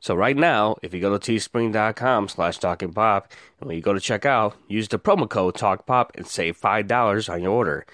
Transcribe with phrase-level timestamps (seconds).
[0.00, 3.24] So right now, if you go to teespring.com slash talkingpop,
[3.60, 7.32] and when you go to check out, use the promo code TalkPop and save $5
[7.32, 7.86] on your order.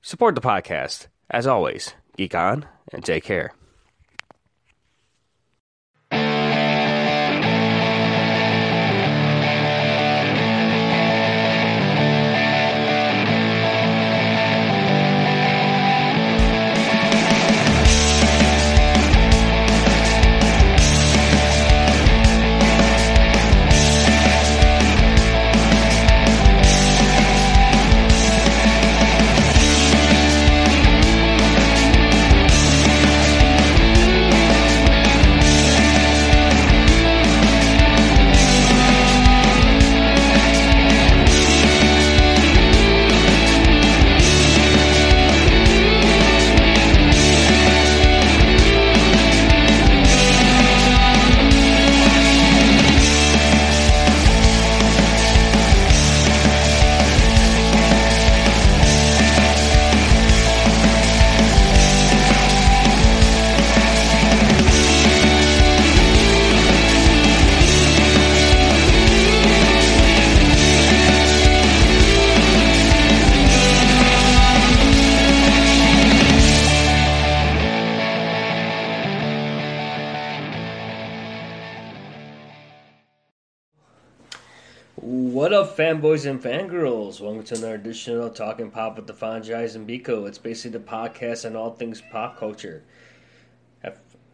[0.00, 1.08] Support the podcast.
[1.30, 3.54] As always, geek on and take care.
[85.76, 87.20] Fanboys and fangirls?
[87.20, 90.28] Welcome to another edition of Talking Pop with the Franchise and Biko.
[90.28, 92.84] It's basically the podcast on all things pop culture.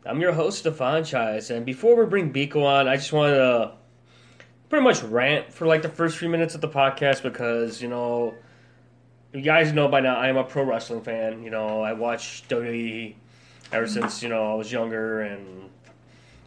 [0.04, 3.72] I'm your host, the Franchise, and before we bring Biko on, I just wanted to
[4.68, 8.34] pretty much rant for like the first few minutes of the podcast because, you know,
[9.32, 11.42] you guys know by now I am a pro wrestling fan.
[11.42, 13.14] You know, I watch WWE
[13.72, 15.70] ever since, you know, I was younger and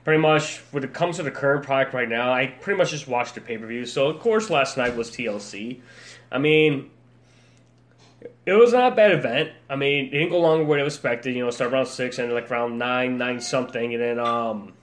[0.04, 3.08] pretty much when it comes to the current product right now, I pretty much just
[3.08, 3.86] watched the pay per view.
[3.86, 5.82] So of course, last night was TLC.
[6.32, 6.90] I mean,
[8.46, 9.52] it was not a bad event.
[9.70, 11.36] I mean, it didn't go longer than expected.
[11.36, 14.74] You know, start around six and like around nine, nine something, and then um,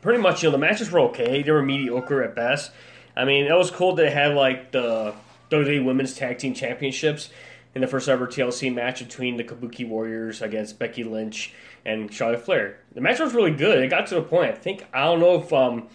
[0.00, 1.42] pretty much you know the matches were okay.
[1.42, 2.70] They were mediocre at best.
[3.16, 5.14] I mean, it was cool they had like the
[5.50, 7.30] WWE Women's Tag Team Championships
[7.74, 11.52] in the first ever TLC match between the Kabuki Warriors against Becky Lynch
[11.86, 12.80] and Charlotte Flair.
[12.94, 13.82] The match was really good.
[13.82, 14.50] It got to the point.
[14.50, 15.88] I think I don't know if um,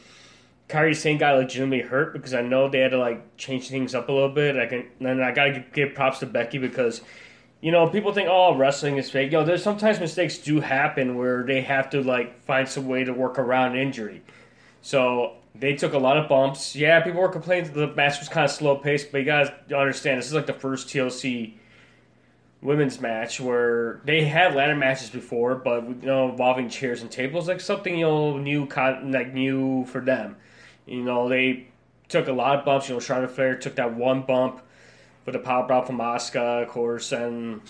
[0.70, 4.08] Kairi Sane got legitimately hurt because I know they had to like change things up
[4.08, 4.56] a little bit.
[4.56, 7.02] I can then I gotta give props to Becky because
[7.60, 9.32] you know people think oh wrestling is fake.
[9.32, 13.14] Yo, there's sometimes mistakes do happen where they have to like find some way to
[13.14, 14.22] work around injury.
[14.82, 16.74] So they took a lot of bumps.
[16.74, 20.20] Yeah, people were complaining the match was kind of slow paced, but you guys understand
[20.20, 21.56] this is like the first TLC
[22.62, 27.48] women's match where they had ladder matches before, but you know involving chairs and tables,
[27.48, 30.38] like something you know new, like new for them.
[30.86, 31.68] You know they
[32.08, 32.88] took a lot of bumps.
[32.88, 34.62] You know Charlotte Flair took that one bump
[35.26, 37.62] with the power bomb from Asuka, of course, and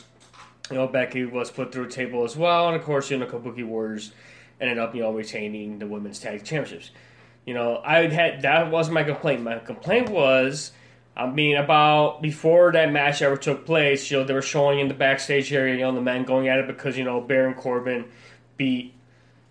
[0.70, 3.26] you know Becky was put through a table as well, and of course you know
[3.26, 4.12] Kabuki Warriors
[4.60, 6.92] ended up you know retaining the women's tag championships.
[7.46, 9.42] You know I had that wasn't my complaint.
[9.42, 10.74] My complaint was
[11.16, 14.88] I mean, about before that match ever took place, you know, they were showing in
[14.88, 18.06] the backstage area, you know, the men going at it because, you know, Baron Corbin
[18.56, 18.94] beat,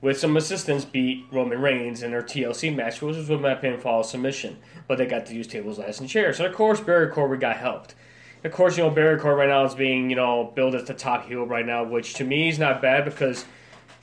[0.01, 4.05] with some assistance, beat Roman Reigns in their TLC match, which was with my pinfall
[4.05, 4.57] submission.
[4.89, 6.41] But they got to use tables, ladders, and chairs.
[6.41, 7.95] And of course, Baron Corbin got helped.
[8.43, 10.95] Of course, you know, Baron Corbin right now is being, you know, billed as the
[10.95, 13.45] top heel right now, which to me is not bad because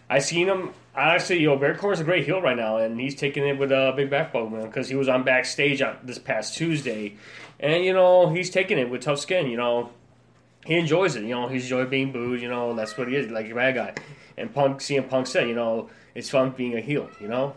[0.09, 0.73] I seen him.
[0.95, 3.71] Honestly, you know, Baron Corbin's a great heel right now, and he's taking it with
[3.71, 7.15] a big backbone, man, because he was on backstage on this past Tuesday
[7.59, 9.91] and, you know, he's taking it with tough skin, you know.
[10.65, 13.31] He enjoys it, you know, he's enjoying being booed, you know, that's what he is,
[13.31, 13.93] like a bad guy.
[14.37, 17.55] And Punk, CM Punk said, you know, it's fun being a heel, you know.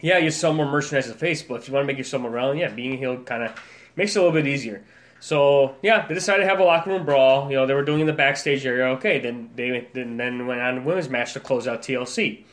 [0.00, 2.58] Yeah, you sell more merchandise a face, but if you want to make yourself around,
[2.58, 3.52] yeah, being a heel kind of
[3.96, 4.84] makes it a little bit easier.
[5.20, 7.50] So yeah, they decided to have a locker room brawl.
[7.50, 8.84] You know, they were doing in the backstage area.
[8.96, 12.44] Okay, then they then, then went on a women's match to close out TLC.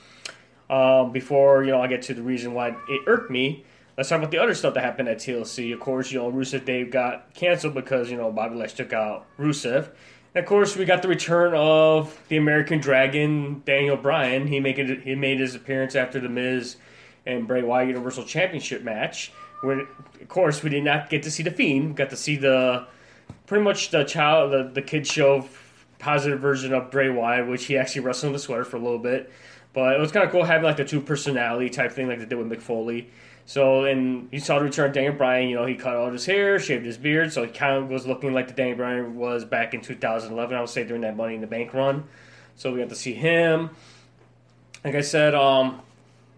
[0.70, 3.66] Um, before you know, I get to the reason why it irked me
[3.98, 5.74] Let's talk about the other stuff that happened at TLC.
[5.74, 9.26] Of course, you know, Rusev Day got canceled because, you know, Bobby Lashley took out
[9.38, 9.90] Rusev.
[10.34, 14.48] And of course, we got the return of the American Dragon, Daniel Bryan.
[14.48, 16.78] He made it, he made his appearance after The Miz
[17.26, 19.34] and Bray Wyatt Universal Championship match.
[19.62, 21.90] Where, of course, we did not get to see the Fiend.
[21.90, 22.88] We got to see the
[23.46, 25.48] pretty much the child, the, the kid show
[26.00, 29.00] positive version of Bray Wyatt, which he actually wrestled in the sweater for a little
[29.00, 29.32] bit.
[29.74, 32.26] But it was kind of cool having like the two personality type thing like they
[32.26, 33.10] did with Mick Foley.
[33.52, 35.50] So, and you saw the return of Daniel Bryan.
[35.50, 38.08] You know, he cut all his hair, shaved his beard, so he kind of was
[38.08, 40.56] looking like the Daniel Bryan was back in 2011.
[40.56, 42.06] I would say during that Money in the Bank run.
[42.56, 43.72] So we got to see him.
[44.86, 45.82] Like I said, um,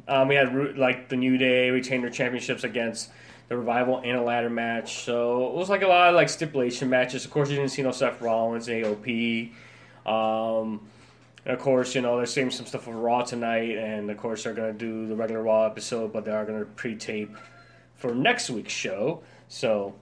[0.07, 3.11] um, we had like the New Day retain their championships against
[3.47, 5.03] the Revival and a ladder match.
[5.03, 7.25] So it was like a lot of like stipulation matches.
[7.25, 9.51] Of course, you didn't see no Seth Rollins, AOP.
[10.07, 10.81] Um,
[11.45, 14.43] and of course, you know they're saving some stuff for Raw tonight, and of course
[14.43, 17.35] they're gonna do the regular Raw episode, but they are gonna pre-tape
[17.95, 19.23] for next week's show.
[19.49, 19.93] So,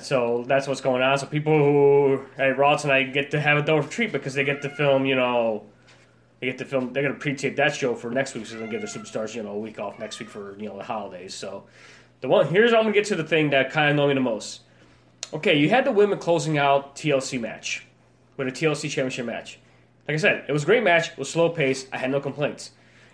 [0.00, 1.18] so that's what's going on.
[1.18, 4.60] So people who at Raw tonight get to have a double treat because they get
[4.62, 5.64] to film, you know,
[6.40, 6.92] they get to film.
[6.92, 9.42] They're gonna pre-tape that show for next week, so they're gonna give the superstars, you
[9.42, 11.32] know, a week off next week for you know the holidays.
[11.32, 11.64] So,
[12.20, 14.20] the one here's I'm gonna get to the thing that kind of annoyed me the
[14.20, 14.60] most.
[15.32, 17.86] Okay, you had the women closing out TLC match
[18.36, 19.58] with a TLC Championship match.
[20.08, 21.10] Like I said, it was a great match.
[21.10, 21.86] It was slow pace.
[21.92, 22.72] I had no complaints,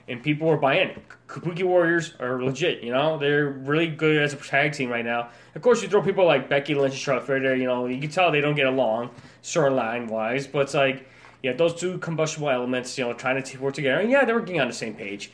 [0.08, 1.00] and people were buying.
[1.28, 2.82] Kabuki Warriors are legit.
[2.82, 5.28] You know, they're really good as a tag team right now.
[5.54, 7.54] Of course, you throw people like Becky Lynch and Charlotte Flair there.
[7.54, 9.10] You know, you can tell they don't get along
[9.42, 11.06] storyline wise, but it's like
[11.42, 14.00] yeah, those two combustible elements, you know, trying to work together.
[14.00, 15.30] And yeah, they were getting on the same page.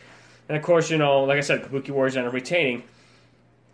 [0.49, 2.85] And of course, you know, like I said, Kabuki Warriors ended up retaining.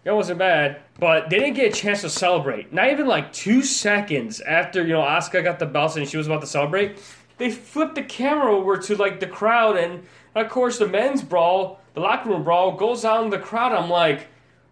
[0.05, 2.73] That wasn't bad, but they didn't get a chance to celebrate.
[2.73, 6.27] Not even like two seconds after you know Asuka got the belt and she was
[6.27, 6.99] about to celebrate,
[7.39, 10.05] they flipped the camera over to like the crowd, and
[10.35, 13.73] of course the men's brawl, the locker room brawl, goes on in the crowd.
[13.73, 14.27] I'm like,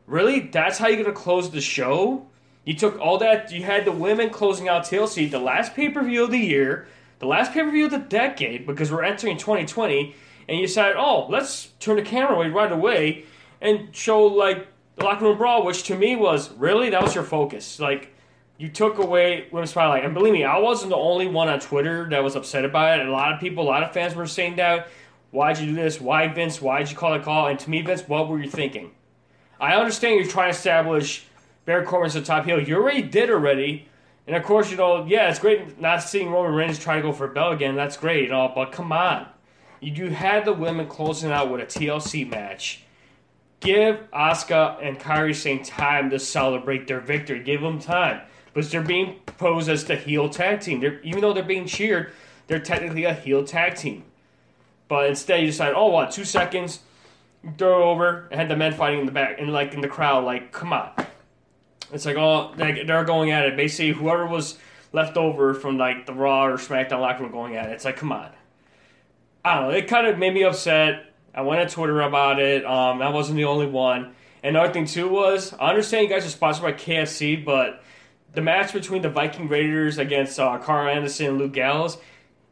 [0.06, 0.41] really?
[0.41, 2.26] That's how you're gonna close the show?
[2.65, 3.53] You took all that.
[3.53, 6.88] You had the women closing out TLC, the last pay per view of the year,
[7.21, 10.15] the last pay per view of the decade, because we're entering 2020,
[10.49, 13.25] and you decided, oh, let's turn the camera away right away
[13.61, 14.67] and show like
[15.00, 17.81] the locker room brawl, which to me was really that was your focus.
[17.81, 18.14] Like
[18.58, 22.08] you took away women's spotlight, and believe me, I wasn't the only one on Twitter
[22.11, 23.08] that was upset about it.
[23.08, 24.88] A lot of people, a lot of fans were saying that.
[25.31, 26.00] Why'd you do this?
[26.00, 26.61] Why Vince?
[26.61, 27.47] Why'd you call it call?
[27.47, 28.91] And to me, Vince, what were you thinking?
[29.58, 31.25] I understand you're trying to establish
[31.64, 32.61] Baron Corbin's the top heel.
[32.61, 33.87] You already did already.
[34.26, 37.12] And of course, you know, yeah, it's great not seeing Roman Reigns try to go
[37.12, 37.75] for a belt again.
[37.75, 39.26] That's great, you know, but come on.
[39.81, 42.85] You had the women closing out with a TLC match
[43.61, 47.43] Give Asuka and Kairi Sane time to celebrate their victory.
[47.43, 48.23] Give them time.
[48.53, 50.81] Because they're being posed as the heel tag team.
[50.81, 52.12] They're, even though they're being cheered,
[52.47, 54.05] they're technically a heel tag team.
[54.89, 56.81] But instead, you decide, oh, what, two seconds,
[57.59, 60.25] throw over, and had the men fighting in the back, and like in the crowd,
[60.25, 60.91] like, come on.
[61.93, 63.57] It's like, oh, they're going at it.
[63.57, 64.59] Basically, whoever was
[64.93, 67.97] left over from like the Raw or SmackDown locker room going at it, it's like,
[67.97, 68.31] come on.
[69.45, 69.77] I don't know.
[69.77, 72.65] It kind of made me upset I went on Twitter about it.
[72.65, 74.15] Um, I wasn't the only one.
[74.43, 77.82] And another thing too was I understand you guys are sponsored by KFC, but
[78.32, 81.99] the match between the Viking Raiders against uh, Karl Anderson and Luke Gallows,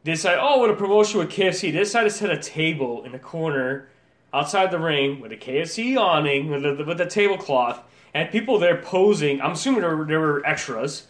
[0.05, 1.73] they decided, oh, what a promotion with KFC.
[1.73, 3.89] They decided to set a table in the corner
[4.33, 7.81] outside the ring with a KFC awning with a, with the tablecloth
[8.15, 9.41] and people there posing.
[9.41, 11.07] I'm assuming there were, there were extras,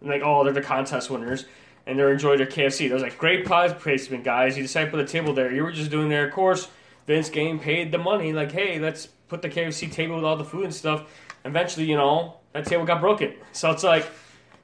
[0.00, 1.44] like oh, they're the contest winners,
[1.86, 2.88] and they're enjoying their KFC.
[2.88, 4.56] There was like great product placement, guys.
[4.56, 5.52] You decided to put a table there.
[5.52, 6.68] You were just doing there, of course
[7.06, 10.44] Vince Game paid the money, like, hey, let's put the KFC table with all the
[10.44, 11.10] food and stuff.
[11.44, 13.34] Eventually, you know, that table got broken.
[13.52, 14.06] So it's like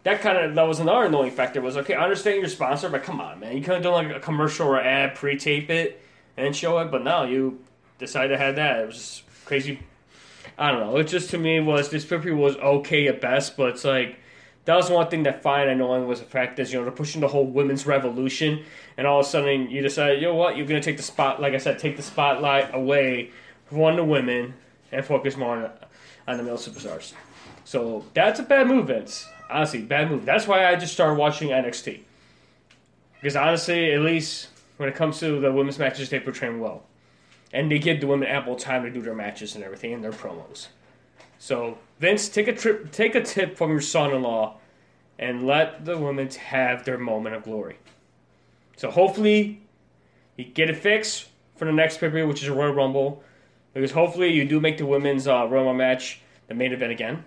[0.03, 1.61] that kind of that was another annoying factor.
[1.61, 4.17] Was okay, I understand you're sponsored, but come on, man, you could have done like
[4.17, 6.03] a commercial or ad, pre-tape it,
[6.37, 6.91] and show it.
[6.91, 7.61] But now you
[7.99, 8.81] decided to have that.
[8.81, 9.79] It was just crazy.
[10.59, 10.97] I don't know.
[10.97, 14.19] It just to me was this pay was okay at best, but it's like
[14.65, 17.21] that was one thing that find annoying was the fact that you know they're pushing
[17.21, 18.65] the whole women's revolution,
[18.97, 21.41] and all of a sudden you decide, you know what, you're gonna take the spot,
[21.41, 23.31] like I said, take the spotlight away
[23.67, 24.55] from the women
[24.93, 25.71] and focus more on,
[26.29, 27.15] on the male superstars.
[27.65, 29.27] So that's a bad move, Vince.
[29.51, 30.25] Honestly, bad move.
[30.25, 32.01] That's why I just started watching NXT.
[33.21, 36.85] Because honestly, at least when it comes to the women's matches, they portray them well,
[37.53, 40.13] and they give the women ample time to do their matches and everything and their
[40.13, 40.69] promos.
[41.43, 44.59] So Vince, take a trip, take a tip from your son-in-law,
[45.19, 47.79] and let the women have their moment of glory.
[48.77, 49.61] So hopefully,
[50.37, 53.25] you get it fixed for the next pay which is a Royal Rumble,
[53.75, 57.25] because hopefully you do make the women's uh, Royal Rumble match the main event again.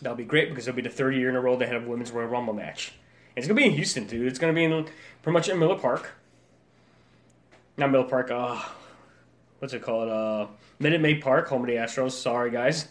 [0.00, 1.88] That'll be great because it'll be the third year in a row they have a
[1.88, 2.92] women's Royal Rumble match.
[3.36, 4.26] And it's gonna be in Houston, dude.
[4.26, 4.84] It's gonna be in
[5.22, 6.10] pretty much in Miller Park.
[7.76, 8.32] Not Miller Park.
[8.32, 8.60] Uh,
[9.62, 10.08] what's it called?
[10.08, 10.48] Uh,
[10.80, 12.10] Minute Maid Park, home of the Astros.
[12.10, 12.88] Sorry, guys.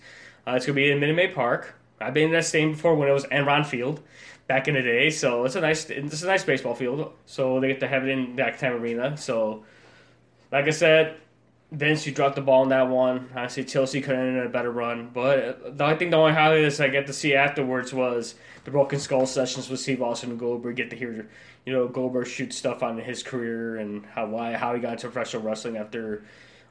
[0.47, 1.75] Uh, it's going to be in Minute Maid Park.
[1.99, 4.01] I've been in that stadium before when it was Enron Field
[4.47, 5.09] back in the day.
[5.09, 7.11] So it's a nice it's a nice baseball field.
[7.25, 9.17] So they get to have it in that time arena.
[9.17, 9.65] So
[10.49, 11.17] like I said,
[11.73, 13.29] Vince, you dropped the ball in that one.
[13.35, 15.11] Honestly, Chelsea could have ended a better run.
[15.13, 18.71] But the, I think the only highlight that I get to see afterwards was the
[18.71, 20.77] Broken Skull sessions with Steve Austin and Goldberg.
[20.77, 21.29] Get to hear,
[21.65, 25.09] you know, Goldberg shoot stuff on his career and how why how he got into
[25.09, 26.23] professional wrestling after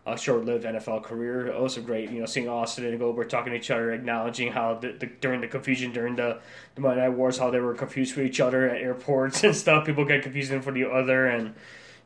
[0.07, 1.53] a short-lived NFL career.
[1.53, 4.75] Oh, also great, you know, seeing Austin and Goldberg talking to each other, acknowledging how
[4.75, 6.41] the, the, during the confusion during the,
[6.75, 9.87] the Monday Night Wars, how they were confused for each other at airports and stuff.
[9.87, 11.55] People get confused for the other, and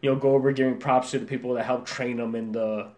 [0.01, 2.89] you know, Goldberg giving props to the people that helped train him in the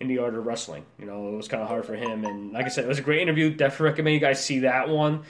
[0.00, 0.84] in the art of wrestling.
[0.98, 2.98] You know, it was kind of hard for him, and like I said, it was
[2.98, 3.50] a great interview.
[3.50, 5.24] Definitely recommend you guys see that one.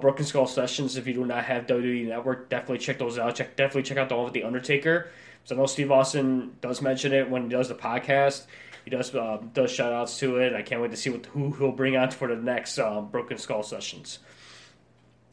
[0.00, 0.96] Broken Skull sessions.
[0.96, 3.36] If you do not have WWE Network, definitely check those out.
[3.36, 5.08] Check definitely check out the one with the Undertaker.
[5.44, 8.46] So I know Steve Austin does mention it when he does the podcast.
[8.84, 10.54] He does uh, does shout outs to it.
[10.54, 13.38] I can't wait to see what who he'll bring out for the next um, Broken
[13.38, 14.20] Skull sessions.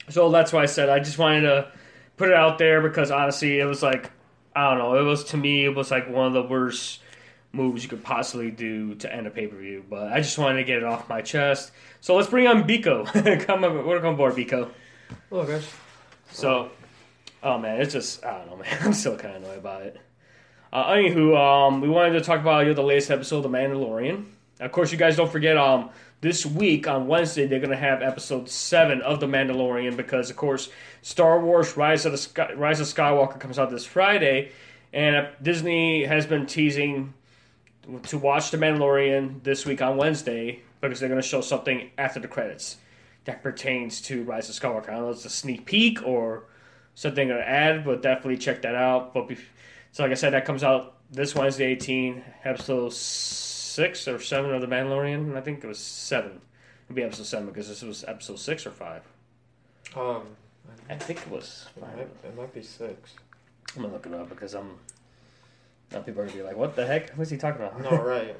[0.10, 1.72] So that's why I said I just wanted to
[2.18, 4.12] put it out there because honestly, it was like
[4.56, 4.98] I don't know.
[4.98, 7.02] It was to me, it was like one of the worst
[7.54, 9.84] moves you could possibly do to end a pay per view.
[9.90, 11.72] But I just wanted to get it off my chest.
[12.02, 13.06] So let's bring on Biko.
[13.46, 14.70] come on, welcome aboard, Biko.
[15.30, 15.68] Hello, guys.
[16.32, 16.70] So,
[17.48, 18.78] oh man, it's just I don't know, man.
[18.82, 19.98] I'm still kind of annoyed about it.
[20.72, 23.58] Uh, anywho, um, we wanted to talk about you know, the latest episode of The
[23.58, 24.26] Mandalorian.
[24.60, 28.02] Of course, you guys don't forget um, this week on Wednesday they're going to have
[28.02, 30.70] episode seven of The Mandalorian because, of course,
[31.02, 34.52] Star Wars: Rise of the Sky- Rise of Skywalker comes out this Friday,
[34.92, 37.14] and uh, Disney has been teasing
[38.04, 42.20] to watch The Mandalorian this week on Wednesday because they're going to show something after
[42.20, 42.78] the credits
[43.24, 44.90] that pertains to Rise of Skywalker.
[44.90, 46.44] I don't know if it's a sneak peek or
[46.98, 49.14] something to add, but definitely check that out.
[49.14, 49.32] But
[49.92, 54.62] so, like I said, that comes out this Wednesday, 18, episode six or seven of
[54.62, 55.38] The Mandalorian.
[55.38, 56.42] I think it was seven.
[56.88, 59.04] It'd be episode seven because this was episode six or five.
[59.96, 60.24] Um,
[60.90, 61.68] I think it was.
[61.78, 63.14] it might, it might be six.
[63.76, 64.80] I'm gonna look it up because I'm.
[65.92, 67.12] Now people are gonna be like, "What the heck?
[67.12, 68.36] What's he talking about?" No, right.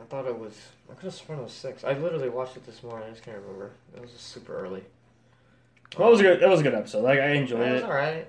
[0.00, 0.56] I thought it was.
[0.90, 1.82] I could have sworn it was six.
[1.82, 3.08] I literally watched it this morning.
[3.08, 3.72] I just can't remember.
[3.96, 4.84] It was just super early.
[5.98, 6.42] Well, it was a good.
[6.42, 7.02] It was a good episode.
[7.04, 7.84] Like I enjoyed It was it.
[7.84, 8.26] alright.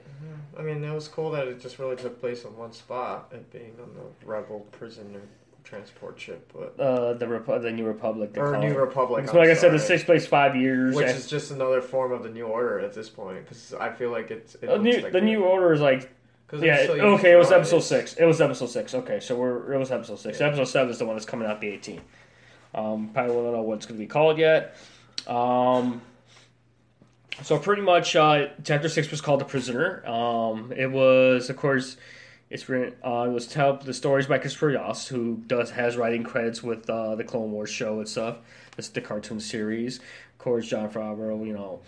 [0.58, 3.52] I mean, it was cool that it just really took place in one spot, it
[3.52, 5.22] being on the Rebel prisoner
[5.64, 8.38] transport ship, but Uh, the Repu- the New Republic.
[8.38, 8.78] or New it.
[8.78, 9.28] Republic.
[9.30, 9.98] So like I said, the sorry.
[9.98, 10.94] six place five years.
[10.96, 14.12] which is just another form of the New Order at this point, because I feel
[14.12, 16.12] like it's it the new, like the new order is like.
[16.52, 16.86] yeah.
[16.86, 18.14] so okay, it was episode It's- six.
[18.16, 18.94] It was episode six.
[18.94, 20.40] Okay, so we're it was episode six.
[20.40, 20.48] Yeah.
[20.48, 22.02] Episode seven is the one that's coming out the 18th.
[22.76, 24.76] Um, probably don't know what it's going to be called yet.
[25.28, 26.02] Um,
[27.44, 31.98] so pretty much, uh, chapter six was called "The Prisoner." Um, it was, of course,
[32.50, 32.96] it's written.
[33.06, 36.90] Uh, it was tell the stories by Christopher Yost, who does has writing credits with
[36.90, 38.38] uh, the Clone Wars show and stuff.
[38.76, 40.00] This is the cartoon series.
[40.00, 41.82] Of course, Jon Favreau, you know,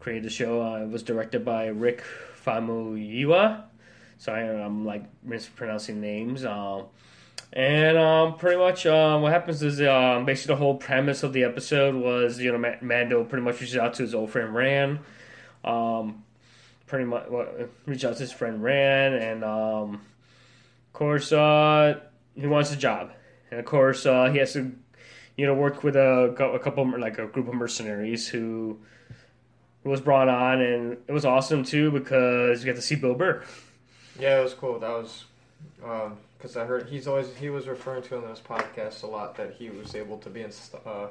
[0.00, 0.62] created the show.
[0.62, 2.02] Uh, it was directed by Rick
[2.44, 3.62] Famuyiwa.
[4.18, 6.44] Sorry, I'm like mispronouncing names.
[6.44, 6.84] Um,
[7.52, 11.44] and um, pretty much um, what happens is um, basically the whole premise of the
[11.44, 15.00] episode was you know Ma- Mando pretty much reaches out to his old friend Ran.
[15.64, 16.24] Um,
[16.86, 17.46] pretty much well,
[17.86, 22.00] reach out to his friend Ran, and um, of course uh,
[22.34, 23.12] he wants a job,
[23.50, 24.72] and of course uh, he has to
[25.36, 28.78] you know work with a, a couple like a group of mercenaries who
[29.84, 33.42] was brought on, and it was awesome too because you get to see Bill Burr.
[34.18, 34.78] Yeah, it was cool.
[34.78, 35.24] That was
[36.42, 39.52] because I heard he's always he was referring to in those podcasts a lot that
[39.52, 40.50] he was able to be in
[40.84, 41.06] uh,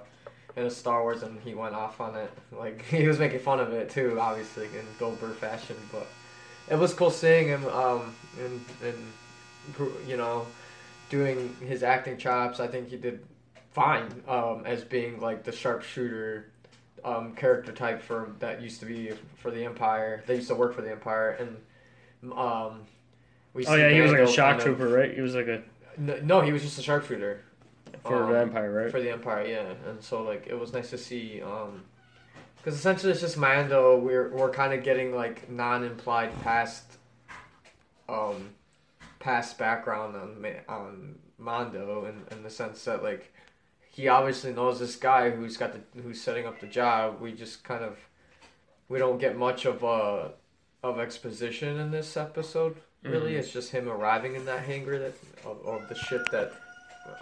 [0.58, 2.30] in a Star Wars and he went off on it.
[2.52, 5.78] Like he was making fun of it too, obviously in Burr fashion.
[5.90, 6.06] But
[6.70, 8.62] it was cool seeing him um in
[10.06, 10.46] you know
[11.10, 12.60] doing his acting chops.
[12.60, 13.26] I think he did
[13.72, 16.48] fine um as being like the sharpshooter.
[17.04, 20.24] Um, character type for that used to be for the Empire.
[20.28, 22.82] They used to work for the Empire, and um,
[23.54, 25.14] we Oh yeah, he was like a shock kind of- trooper, right?
[25.14, 25.62] He was like a
[25.98, 27.42] no, no, he was just a sharpshooter
[28.04, 28.92] for Um, the Empire, right?
[28.92, 29.46] for the Empire.
[29.46, 31.84] Yeah, and so like it was nice to see, um,
[32.58, 33.98] because essentially it's just Mando.
[33.98, 36.98] We're we're kind of getting like non-implied past,
[38.10, 38.52] um,
[39.20, 43.34] past background on on Mando in in the sense that like
[43.90, 47.20] he obviously knows this guy who's got the who's setting up the job.
[47.20, 47.98] We just kind of
[48.88, 50.30] we don't get much of uh
[50.84, 52.78] of exposition in this episode.
[53.04, 53.40] Really, Mhm.
[53.40, 55.14] it's just him arriving in that hangar that
[55.46, 56.52] of, of the ship that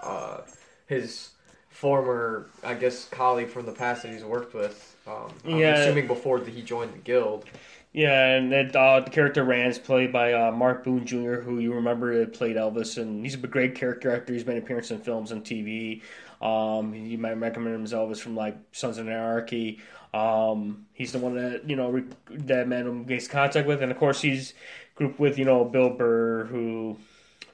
[0.04, 0.42] uh,
[0.88, 1.30] his
[1.70, 4.98] former, I guess, colleague from the past that he's worked with.
[5.08, 5.76] Um, I'm Yeah.
[5.76, 7.46] assuming before that he joined the guild.
[7.94, 11.74] Yeah, and that uh, the character Ran's played by uh, Mark Boone Jr., who you
[11.74, 14.34] remember played Elvis, and he's a great character actor.
[14.34, 16.02] He's made appearances in films and TV.
[16.42, 19.80] Um, you might recommend him as Elvis from like Sons of Anarchy.
[20.14, 23.98] Um, he's the one that you know re- that Mando makes contact with, and of
[23.98, 24.54] course he's
[25.00, 26.98] grouped with you know Bill Burr, who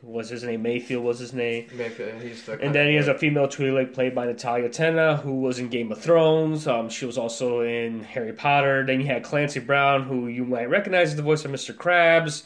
[0.01, 1.67] was his name Mayfield was his name.
[1.73, 5.35] Mayfield, he's the And then he has a female Twi'lek played by Natalia Tena, who
[5.35, 6.67] was in Game of Thrones.
[6.67, 8.85] Um, she was also in Harry Potter.
[8.85, 11.73] Then you had Clancy Brown, who you might recognize as the voice of Mr.
[11.73, 12.43] Krabs,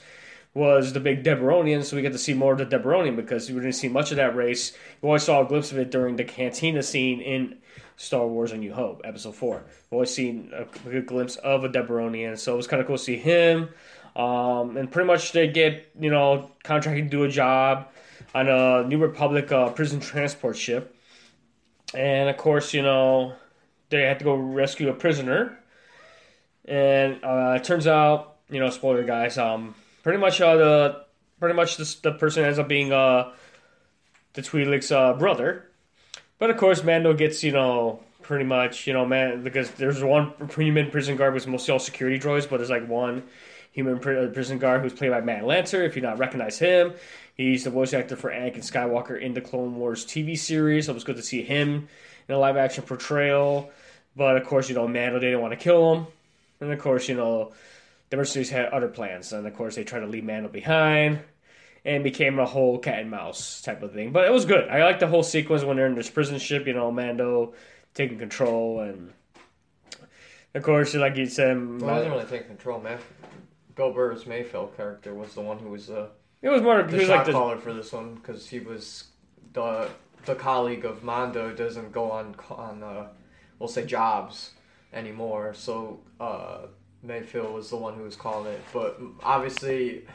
[0.53, 1.83] was the big Devaronian.
[1.83, 4.17] So we get to see more of the Devaronian because we didn't see much of
[4.17, 4.73] that race.
[5.01, 7.57] We always saw a glimpse of it during the cantina scene in
[7.97, 9.65] Star Wars: A New Hope, Episode Four.
[9.91, 12.97] We always seen a good glimpse of a Devaronian, so it was kind of cool
[12.97, 13.69] to see him.
[14.19, 17.87] Um, and pretty much they get you know contracted to do a job
[18.35, 20.93] on a New Republic uh, prison transport ship,
[21.93, 23.33] and of course you know
[23.89, 25.57] they had to go rescue a prisoner,
[26.65, 29.73] and uh, it turns out you know spoiler guys um
[30.03, 31.05] pretty much uh, the
[31.39, 33.31] pretty much the person ends up being uh
[34.33, 35.69] the Twi'lek's uh, brother,
[36.39, 40.33] but of course Mando gets you know pretty much you know man because there's one
[40.53, 43.23] human prison guard was mostly all security droids, but there's like one
[43.71, 45.85] human uh, prison guard who's played by Matt Lanter.
[45.85, 46.93] If you not recognize him,
[47.35, 50.85] he's the voice actor for Anakin Skywalker in the Clone Wars TV series.
[50.85, 51.87] So it was good to see him
[52.27, 53.71] in a live action portrayal.
[54.15, 56.07] But of course, you know, Mando didn't want to kill him,
[56.59, 57.53] and of course, you know,
[58.09, 61.21] the mercenaries had other plans, and of course, they tried to leave Mando behind.
[61.85, 64.67] And became a whole cat and mouse type of thing, but it was good.
[64.67, 66.67] I like the whole sequence when they're in this prison ship.
[66.67, 67.53] You know, Mando
[67.93, 69.13] taking control, and
[70.53, 72.99] of course, like you said, Well, I wasn't really take control, man.
[73.79, 76.09] Bill Burr's Mayfield character was the one who was uh,
[76.41, 76.83] it was more.
[76.83, 79.05] the was shot like the, caller for this one because he was
[79.53, 79.87] the
[80.25, 83.07] the colleague of Mondo doesn't go on on uh,
[83.57, 84.51] we'll say jobs
[84.91, 85.53] anymore.
[85.53, 86.63] So uh,
[87.03, 90.05] Mayfield was the one who was calling it, but obviously.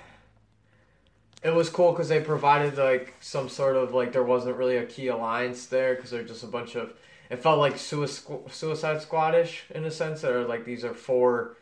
[1.42, 4.84] It was cool because they provided like some sort of like there wasn't really a
[4.86, 6.94] key alliance there because they're just a bunch of
[7.30, 11.56] it felt like Suicide Suicide Squadish in a sense that are like these are four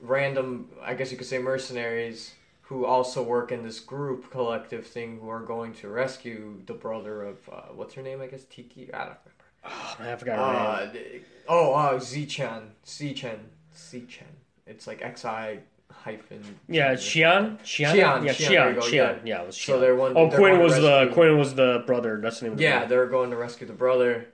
[0.00, 5.18] random I guess you could say mercenaries who also work in this group collective thing
[5.20, 8.92] who are going to rescue the brother of uh, what's her name I guess Tiki
[8.92, 9.16] I don't
[9.64, 11.22] oh, I forgot remember her uh, name.
[11.48, 13.38] oh uh, Zichan Zichan
[13.76, 14.32] Zichan
[14.66, 19.16] it's like X I hyphen Yeah, Xian, Xian, Xian, yeah, Xian, Xian, yeah.
[19.24, 19.66] yeah, it was Xian.
[19.66, 22.20] so they're one oh, they're Quinn was the Quinn was the brother.
[22.22, 22.88] That's the name of the yeah brother.
[22.94, 24.28] they're going to rescue the brother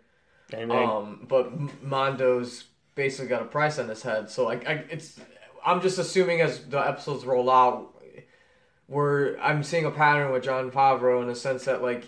[0.50, 4.30] then, Um, but Mondo's basically got a price on his head.
[4.30, 5.18] So like, I, it's
[5.64, 7.94] I'm just assuming as the episodes roll out,
[8.88, 12.04] we're I'm seeing a pattern with Jon Favreau in the sense that like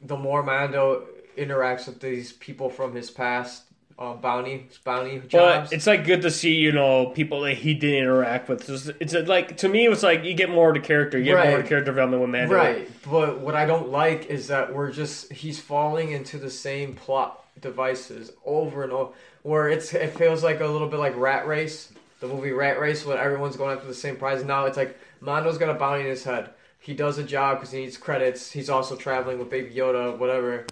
[0.00, 1.06] the more Mando
[1.36, 3.62] interacts with these people from his past
[3.98, 7.98] uh, bounty bounty but it's like good to see you know people that he didn't
[7.98, 8.68] interact with.
[8.70, 11.18] It's, it's like to me, it was like you get more of the character.
[11.18, 12.54] You get more of the character development with Mando.
[12.54, 16.94] Right, but what I don't like is that we're just he's falling into the same
[16.94, 19.12] plot devices over and over.
[19.42, 23.04] Where it's it feels like a little bit like Rat Race, the movie Rat Race,
[23.04, 24.44] when everyone's going after the same prize.
[24.44, 26.50] Now it's like Mondo's got a bounty in his head.
[26.80, 28.52] He does a job because he needs credits.
[28.52, 30.66] He's also traveling with Baby Yoda, whatever.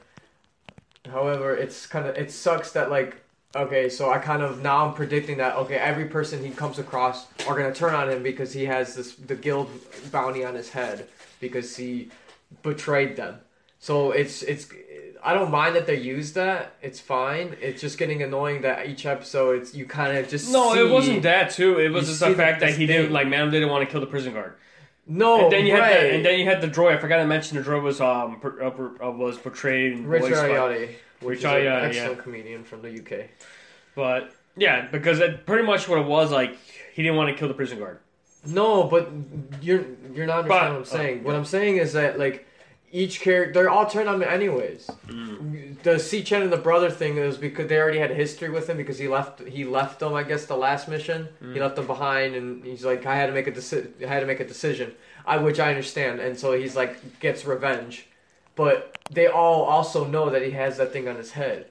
[1.11, 3.17] However, it's kind of it sucks that like
[3.55, 7.27] okay, so I kind of now I'm predicting that okay, every person he comes across
[7.47, 9.71] are gonna turn on him because he has this the guild
[10.11, 11.09] bounty on his head
[11.41, 12.11] because he
[12.63, 13.41] betrayed them.
[13.79, 14.69] So it's it's
[15.27, 16.75] I don't mind that they use that.
[16.81, 17.57] It's fine.
[17.61, 20.91] It's just getting annoying that each episode it's you kind of just No, see- it
[20.91, 21.79] wasn't that too.
[21.81, 24.01] It was you just the fact that he didn't like Mando didn't want to kill
[24.01, 24.55] the prison guard.
[25.09, 25.93] No, and then you right.
[25.93, 26.97] had the, and then you had the droid.
[26.97, 30.07] I forgot to mention the droid was um per, uh, per- uh, was portrayed in
[30.07, 30.89] Rich by- Ayoade,
[31.21, 33.27] which Rich is an Ayoade, excellent comedian from the UK.
[33.97, 36.57] But yeah, because it, pretty much what it was like,
[36.95, 37.99] he didn't want to kill the prison guard.
[38.47, 39.11] No, but
[39.61, 39.85] you're
[40.15, 41.21] you're not understanding But- what I'm saying.
[41.25, 41.35] oh, What.
[41.37, 42.47] I'm saying is that like
[42.93, 44.89] each character they're all turned on anyways.
[45.09, 45.83] Mm.
[45.83, 48.69] The C Chen and the brother thing is because they already had a history with
[48.71, 51.55] him because he left he left them I guess the last mission Mm.
[51.55, 54.21] he left them behind and he's like I had to make a deci- I had
[54.21, 54.95] to make a decision
[55.27, 58.07] I which I understand and so he's like gets revenge,
[58.55, 61.67] but they all also know that he has that thing on his head.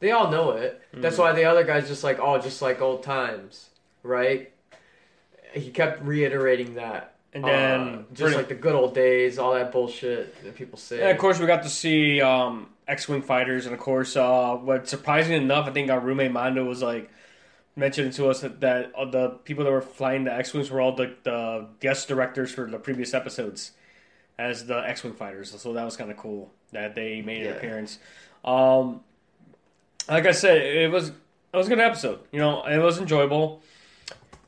[0.00, 0.80] They all know it.
[0.92, 1.20] That's Mm.
[1.20, 3.70] why the other guy's just like oh just like old times,
[4.02, 4.52] right?
[5.54, 7.11] He kept reiterating that.
[7.34, 11.00] And then Uh, just like the good old days, all that bullshit that people say.
[11.00, 14.86] And of course, we got to see um, X-wing fighters, and of course, uh, what
[14.88, 17.10] surprising enough, I think our roommate Mando was like
[17.74, 20.94] mentioning to us that, that uh, the people that were flying the X-wings were all
[20.94, 23.70] the, the guest directors for the previous episodes
[24.38, 25.58] as the X-wing fighters.
[25.58, 27.98] So that was kind of cool that they made an appearance.
[28.44, 29.00] Um,
[30.08, 32.20] like I said, it was it was a good episode.
[32.30, 33.62] You know, it was enjoyable.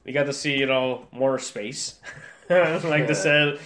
[0.05, 1.99] We got to see you know more space,
[2.89, 3.09] like.
[3.09, 3.59] I said.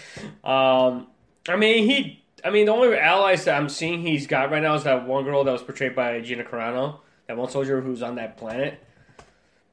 [0.45, 1.07] Um,
[1.49, 2.23] I mean, he.
[2.45, 5.25] I mean, the only allies that I'm seeing he's got right now is that one
[5.25, 8.81] girl that was portrayed by Gina Carano, that one soldier who's on that planet.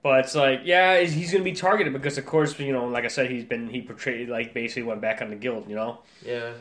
[0.01, 3.05] But it's like, yeah, he's- going to be targeted because, of course, you know, like
[3.05, 5.99] I said, he's been he portrayed like basically went back on the guild, you know.
[6.23, 6.53] yeah.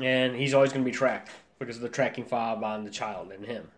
[0.00, 3.32] and he's always going to be tracked because of the tracking fob on the child
[3.32, 3.68] and him.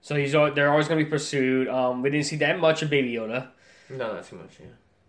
[0.00, 1.68] So he's they're always going to be pursued.
[1.68, 3.48] Um, we didn't see that much of Baby Yoda.
[3.90, 4.50] No, not too much.
[4.60, 4.66] Yeah.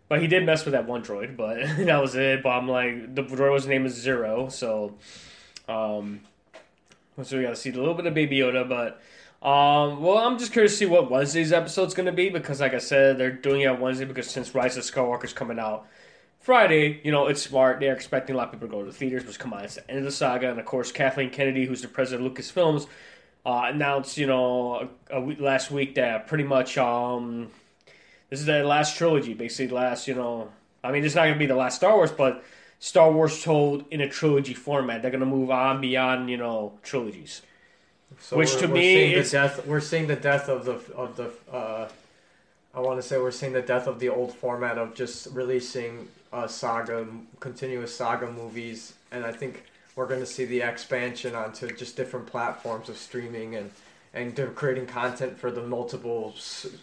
[0.09, 2.43] But he did mess with that one droid, but that was it.
[2.43, 4.95] But I'm like, the droid was name is Zero, so
[5.69, 6.21] um,
[7.23, 8.67] so we got to see a little bit of Baby Yoda.
[8.67, 9.01] But
[9.47, 12.73] um, well, I'm just curious to see what Wednesday's episode's going to be because, like
[12.73, 15.85] I said, they're doing it on Wednesday because since Rise of Skywalker's coming out
[16.39, 17.79] Friday, you know it's smart.
[17.79, 19.75] They're expecting a lot of people to go to the theaters, which come on, it's
[19.75, 22.87] the end of the saga, and of course Kathleen Kennedy, who's the president of Lucasfilms,
[23.45, 27.49] uh, announced, you know, a, a week, last week that pretty much um,
[28.29, 30.49] this is the last trilogy, basically the last, you know,
[30.83, 32.43] I mean, it's not going to be the last Star Wars, but
[32.79, 35.01] Star Wars told in a trilogy format.
[35.01, 37.41] They're going to move on beyond, you know, trilogies.
[38.19, 39.65] So Which to me seeing is- the death.
[39.67, 41.31] We're seeing the death of the of the.
[41.51, 41.89] Uh,
[42.73, 46.07] I want to say we're seeing the death of the old format of just releasing
[46.31, 47.07] a saga,
[47.39, 49.63] continuous saga movies, and I think
[49.95, 53.71] we're going to see the expansion onto just different platforms of streaming and
[54.13, 56.33] and they're creating content for the multiple.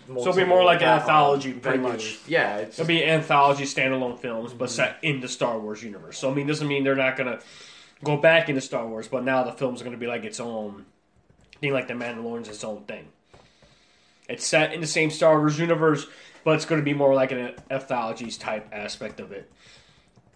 [0.09, 1.83] multiple it'll be more like an anthology, pretty venues.
[1.83, 2.19] much.
[2.27, 6.19] Yeah, it's It'll be anthology standalone films, but set in the Star Wars universe.
[6.19, 7.41] So I mean, doesn't mean they're not gonna
[8.05, 10.87] go back into Star Wars, but now the film's gonna be like its own
[11.61, 13.09] thing, like the Mandalorian's its own thing.
[14.29, 16.07] It's set in the same Star Wars universe,
[16.45, 19.51] but it's gonna be more like an anthologies type aspect of it.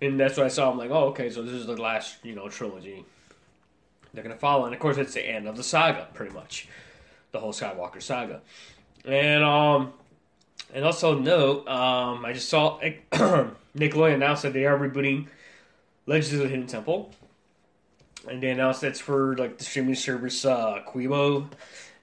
[0.03, 0.71] And that's what I saw.
[0.71, 3.05] I'm like, oh, okay, so this is the last, you know, trilogy
[4.13, 6.69] they're gonna follow, and of course, it's the end of the saga, pretty much,
[7.33, 8.41] the whole Skywalker saga.
[9.05, 9.93] And um,
[10.73, 12.79] and also note, um, I just saw
[13.13, 15.27] Nickelodeon announced that they are rebooting
[16.07, 17.13] Legends of the Hidden Temple,
[18.29, 21.47] and they announced that's for like the streaming service uh, Quibi,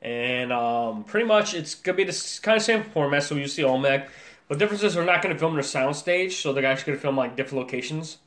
[0.02, 3.24] and um, pretty much it's gonna be this kind of same format.
[3.24, 4.10] So you see Olmec,
[4.48, 7.18] but difference is they're not gonna film in a soundstage, so they're actually gonna film
[7.18, 8.18] like different locations,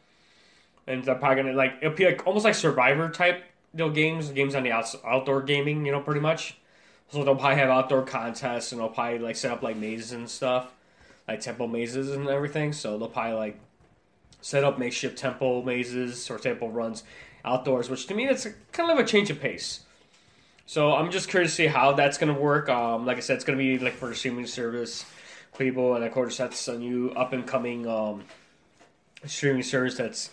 [0.87, 4.31] and they're probably gonna like it'll be like almost like Survivor type you know games,
[4.31, 6.57] games on the outs- outdoor gaming, you know, pretty much.
[7.11, 10.29] So they'll probably have outdoor contests, and they'll probably like set up like mazes and
[10.29, 10.73] stuff,
[11.27, 12.73] like temple mazes and everything.
[12.73, 13.61] So they'll probably like
[14.41, 17.03] set up makeshift temple mazes or temple runs
[17.45, 19.81] outdoors, which to me that's kind of a change of pace.
[20.67, 22.69] So I'm just curious to see how that's going to work.
[22.69, 25.05] Um, like I said, it's going to be like for streaming service,
[25.59, 28.23] people, and of course that's a new up and coming um,
[29.27, 30.31] streaming service that's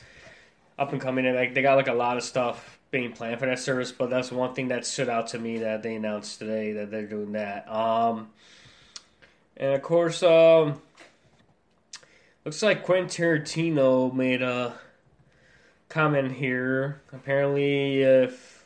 [0.78, 1.26] up and coming.
[1.26, 4.10] And like they got like a lot of stuff being planned for that service, but
[4.10, 7.34] that's one thing that stood out to me that they announced today that they're doing
[7.34, 7.70] that.
[7.70, 8.30] Um,
[9.58, 10.82] and of course, um,
[12.46, 14.74] looks like Quentin Tarantino made a
[15.90, 17.02] comment here.
[17.12, 18.66] Apparently, if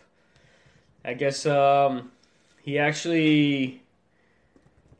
[1.03, 2.11] I guess um,
[2.61, 3.81] he actually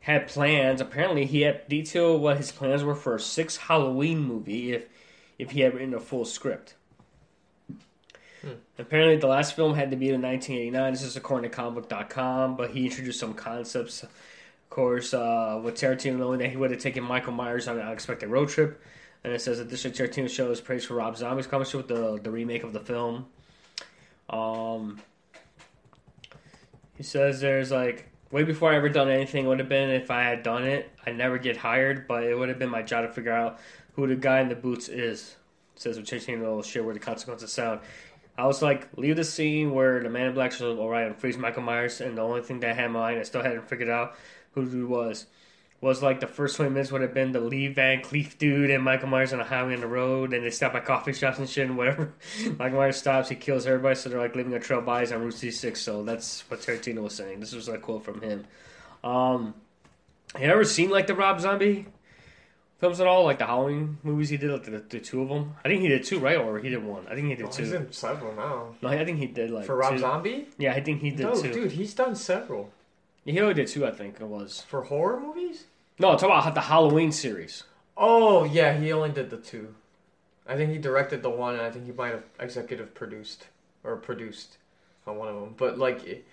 [0.01, 0.81] had plans.
[0.81, 4.85] Apparently, he had detailed what his plans were for a six Halloween movie if
[5.37, 6.75] if he had written a full script.
[8.77, 10.93] Apparently, the last film had to be in 1989.
[10.93, 14.03] This is according to comicbook.com, but he introduced some concepts.
[14.03, 14.09] Of
[14.69, 18.29] course, uh, with Tarantino knowing that he would have taken Michael Myers on an unexpected
[18.29, 18.81] road trip.
[19.23, 22.31] And it says that District Tarantino shows praise for Rob Zombie's commentary with the, the
[22.31, 23.27] remake of the film.
[24.29, 24.99] Um,
[26.95, 30.23] he says there's like, way before I ever done anything would have been if I
[30.23, 30.89] had done it.
[31.05, 33.59] I never get hired, but it would have been my job to figure out
[33.93, 35.35] who the guy in the boots is.
[35.75, 37.81] It says with Tarantino share where the consequences sound.
[38.37, 41.37] I was like, leave the scene where the man in black up, alright, and freeze
[41.37, 43.89] Michael Myers, and the only thing that I had in mind, I still hadn't figured
[43.89, 44.15] out
[44.53, 45.27] who the dude was,
[45.81, 48.83] was like the first 20 minutes would have been the Lee Van Cleef dude and
[48.83, 51.49] Michael Myers on a highway on the road, and they stop at coffee shops and
[51.49, 52.13] shit and whatever.
[52.57, 55.33] Michael Myers stops, he kills everybody, so they're like leaving a trail bodies on Route
[55.33, 57.39] 66, so that's what Tarantino was saying.
[57.39, 58.45] This was a quote from him.
[59.03, 59.55] Um,
[60.39, 61.85] you ever seen like the Rob Zombie
[62.81, 63.23] films at all?
[63.23, 65.55] Like the Halloween movies he did, like the, the two of them?
[65.63, 66.37] I think he did two, right?
[66.37, 67.07] Or he did one?
[67.09, 67.75] I think he did Oh, he's two.
[67.75, 68.75] in several now.
[68.81, 69.99] No, I think he did like For Rob two.
[69.99, 70.47] Zombie?
[70.57, 71.53] Yeah, I think he did No, two.
[71.53, 72.71] dude, he's done several.
[73.23, 74.65] He only did two, I think it was.
[74.67, 75.65] For horror movies?
[75.99, 77.63] No, talk about the Halloween series.
[77.95, 79.75] Oh, yeah, he only did the two.
[80.47, 83.45] I think he directed the one, and I think he might have executive produced
[83.83, 84.57] or produced
[85.05, 85.53] on one of them.
[85.55, 86.25] But like,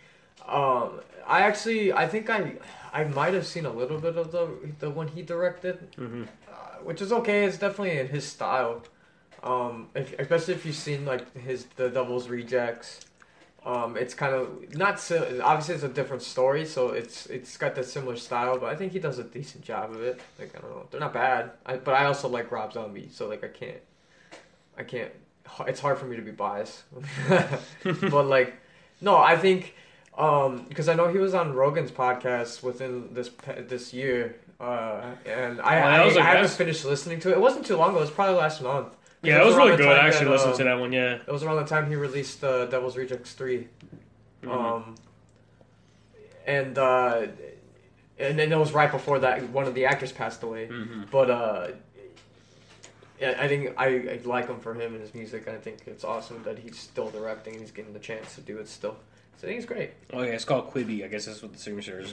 [0.46, 2.54] um, I actually, I think I,
[2.92, 4.48] I might have seen a little bit of the
[4.78, 6.24] the one he directed, Mm-hmm.
[6.50, 7.44] uh, which is okay.
[7.44, 8.82] It's definitely in his style.
[9.42, 13.00] Um, if, especially if you've seen like his the Devil's Rejects.
[13.66, 17.74] Um, it's kind of not si- obviously it's a different story, so it's it's got
[17.74, 20.20] that similar style, but I think he does a decent job of it.
[20.38, 21.50] Like I don't know, they're not bad.
[21.66, 23.80] I, but I also like Rob Zombie, so like I can't,
[24.78, 25.10] I can't.
[25.66, 26.84] It's hard for me to be biased.
[27.82, 28.54] but like,
[29.00, 29.74] no, I think
[30.18, 33.30] because I know he was on Rogan's podcast within this
[33.68, 37.32] this year, uh, and I that I, I haven't finished listening to it.
[37.34, 37.98] It wasn't too long ago.
[37.98, 38.94] It was probably last month.
[39.22, 39.86] Yeah, It was really good.
[39.88, 40.92] I actually that, listened um, to that one.
[40.92, 41.14] Yeah.
[41.14, 43.66] It was around the time he released uh, Devil's Rejects 3.
[44.44, 44.48] Mhm.
[44.50, 44.94] Um,
[46.46, 47.26] and uh,
[48.18, 50.68] and then it was right before that one of the actors passed away.
[50.68, 51.10] Mhm.
[51.10, 51.68] But uh,
[53.20, 55.48] yeah, I think I, I like him for him and his music.
[55.48, 58.58] I think it's awesome that he's still directing and he's getting the chance to do
[58.58, 58.96] it still.
[59.38, 59.92] So I think it's great.
[60.12, 61.04] Oh yeah, it's called Quibi.
[61.04, 62.12] I guess that's what the signature is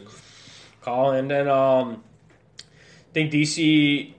[0.82, 1.16] called.
[1.16, 2.04] And then um,
[2.60, 4.14] I think DC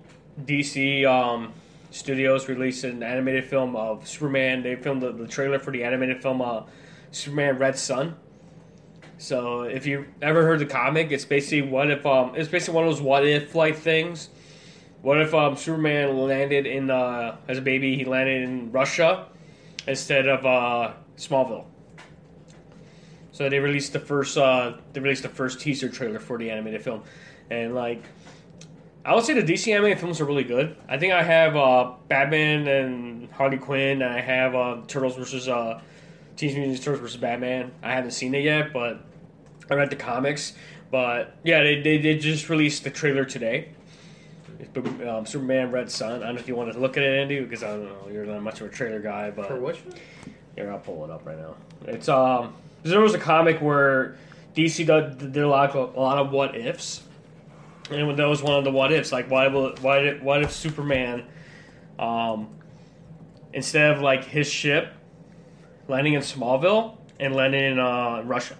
[0.44, 1.52] DC um,
[1.92, 4.64] Studios released an animated film of Superman.
[4.64, 6.64] They filmed the, the trailer for the animated film uh,
[7.12, 8.16] Superman Red Sun.
[9.18, 12.88] So if you ever heard the comic, it's basically what if um, it's basically one
[12.88, 14.30] of those what if like things.
[15.02, 17.96] What if um, Superman landed in uh, as a baby?
[17.96, 19.28] He landed in Russia
[19.86, 21.66] instead of uh, Smallville.
[23.36, 26.80] So they released the first uh, they released the first teaser trailer for the animated
[26.82, 27.02] film,
[27.50, 28.02] and like
[29.04, 30.74] I would say the DC animated films are really good.
[30.88, 35.48] I think I have uh, Batman and Harley Quinn, and I have uh, Turtles versus
[35.48, 35.82] uh,
[36.36, 37.72] Teenage Mutant Ninja Turtles versus Batman.
[37.82, 39.04] I haven't seen it yet, but
[39.70, 40.54] I read the comics.
[40.90, 43.68] But yeah, they they did just released the trailer today.
[45.06, 46.22] Um, Superman Red Sun.
[46.22, 48.08] I don't know if you want to look at it, Andy, because I don't know
[48.10, 49.94] you're not much of a trailer guy, but For which one?
[50.54, 51.54] here, I'll pull it up right now.
[51.86, 54.16] It's um, there was a comic where
[54.54, 57.02] DC did, a lot of a lot of what ifs,
[57.90, 59.12] and that was one of the what ifs.
[59.12, 61.24] Like, why will why did what if Superman,
[61.98, 62.48] um,
[63.52, 64.92] instead of like his ship
[65.88, 68.56] landing in Smallville and landing in uh, Russia,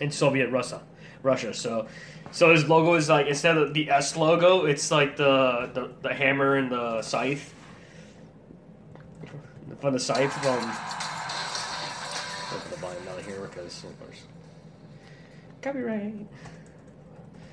[0.00, 0.82] in Soviet Russia,
[1.22, 1.52] Russia.
[1.54, 1.86] So,
[2.30, 6.14] so his logo is like instead of the S logo, it's like the the, the
[6.14, 7.52] hammer and the scythe.
[9.80, 11.03] From the scythe from
[12.74, 14.22] Put the volume down here because of course
[15.62, 16.26] copyright.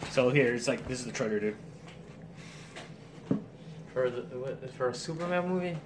[0.10, 1.56] So here it's like this is the trailer, dude.
[3.94, 5.78] For the what, for a Superman movie?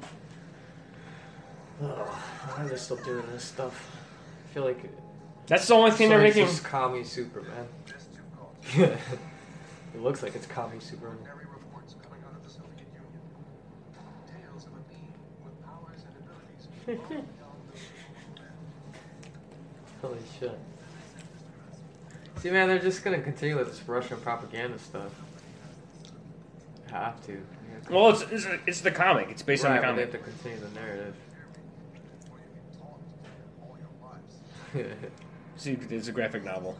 [1.81, 3.95] Oh, why are they still doing this stuff?
[4.49, 4.79] I feel like
[5.47, 6.45] That's the only thing they're Sony's making.
[6.45, 7.67] just commie Superman.
[8.73, 8.97] it
[9.95, 11.17] looks like it's commie Superman.
[20.05, 20.59] Holy shit.
[22.37, 25.11] See, man, they're just gonna continue with this Russian propaganda stuff.
[26.91, 27.31] Have to.
[27.31, 29.29] Have to- Well, it's, it's it's the comic.
[29.31, 30.11] It's based right, on the comic.
[30.11, 31.15] they have to continue the narrative.
[32.29, 32.99] What you've been taught
[33.63, 33.77] all
[34.73, 34.95] your lives.
[35.57, 36.77] See, it's a graphic novel.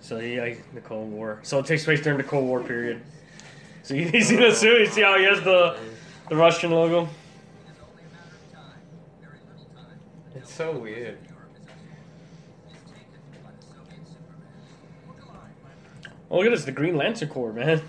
[0.00, 1.40] So yeah, the Cold War.
[1.42, 3.02] So it takes place during the Cold War period.
[3.82, 4.78] So you, you see the suit.
[4.80, 5.76] You see how he has the
[6.28, 7.08] the Russian logo.
[10.48, 11.18] It's so weird.
[16.30, 17.68] Oh, look at this, the Green Lantern Corps, man.
[17.68, 17.82] It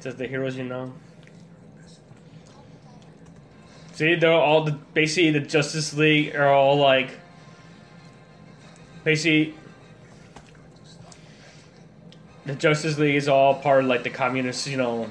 [0.00, 0.94] says the heroes you know.
[3.92, 7.10] See, they're all the basically the Justice League are all like
[9.04, 9.54] basically
[12.46, 15.10] the Justice League is all part of like the communist, you know,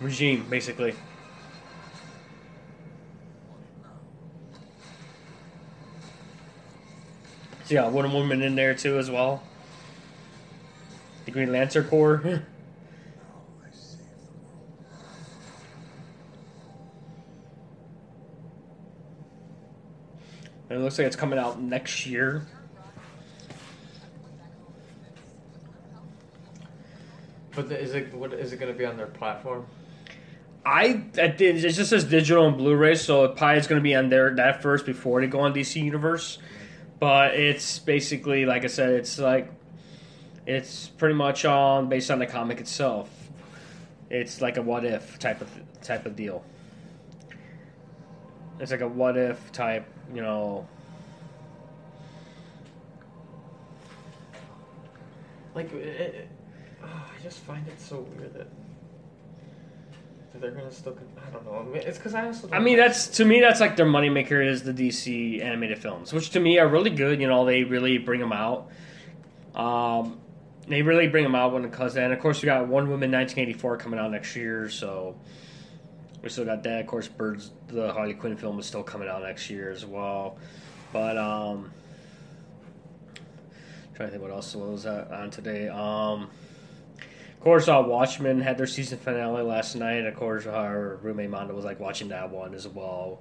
[0.00, 0.94] regime, basically.
[7.64, 9.42] So yeah, Wonder Woman in there too as well.
[11.24, 12.20] The Green Lantern Corps.
[12.24, 12.30] I
[13.72, 14.64] saved the world.
[20.68, 22.46] And it looks like it's coming out next year.
[27.54, 29.66] But the, is it what is it gonna be on their platform?
[30.66, 34.08] I, it just says digital and Blu-ray, so it probably is going to be on
[34.08, 36.38] there that first before they go on DC Universe.
[37.04, 39.52] But it's basically, like I said, it's like
[40.46, 43.10] it's pretty much on based on the comic itself.
[44.08, 45.50] It's like a what if type of
[45.82, 46.42] type of deal.
[48.58, 50.66] It's like a what if type, you know.
[55.54, 56.28] Like, it, it,
[56.82, 58.48] oh, I just find it so weird that,
[60.40, 60.92] they're gonna still.
[60.92, 61.60] con- I don't know.
[61.60, 62.48] I mean, it's because I also.
[62.50, 66.30] I mean, that's to me, that's like their moneymaker is the DC animated films, which
[66.30, 67.20] to me are really good.
[67.20, 68.68] You know, they really bring them out.
[69.54, 70.18] Um,
[70.66, 71.96] they really bring them out when it comes.
[71.96, 75.16] And of course, we got Wonder Woman 1984 coming out next year, so
[76.22, 76.80] we still got that.
[76.80, 80.38] Of course, Birds, the Harley Quinn film is still coming out next year as well.
[80.92, 81.70] But um,
[83.94, 85.68] trying to think what else was on today.
[85.68, 86.30] Um,
[87.44, 90.06] course, uh, Watchmen had their season finale last night.
[90.06, 93.20] Of course, our roommate Mondo was like watching that one as well.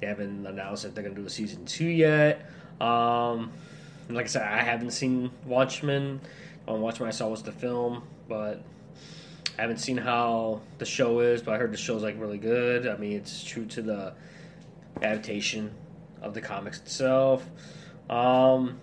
[0.00, 2.48] They haven't announced that they're gonna do a season two yet.
[2.80, 3.52] Um,
[4.08, 6.20] like I said, I haven't seen Watchmen.
[6.66, 8.62] On Watchmen, I saw was the film, but
[9.58, 12.86] I haven't seen how the show is, but I heard the show's like really good.
[12.86, 14.14] I mean, it's true to the
[15.02, 15.72] adaptation
[16.22, 17.44] of the comics itself.
[18.08, 18.80] Um,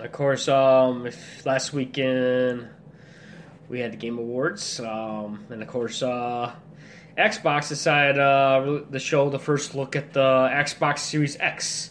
[0.00, 2.68] of course, um, if last weekend
[3.68, 6.52] we had the Game Awards, um, and of course, uh,
[7.16, 10.20] Xbox decided uh, to show the first look at the
[10.52, 11.90] Xbox Series X,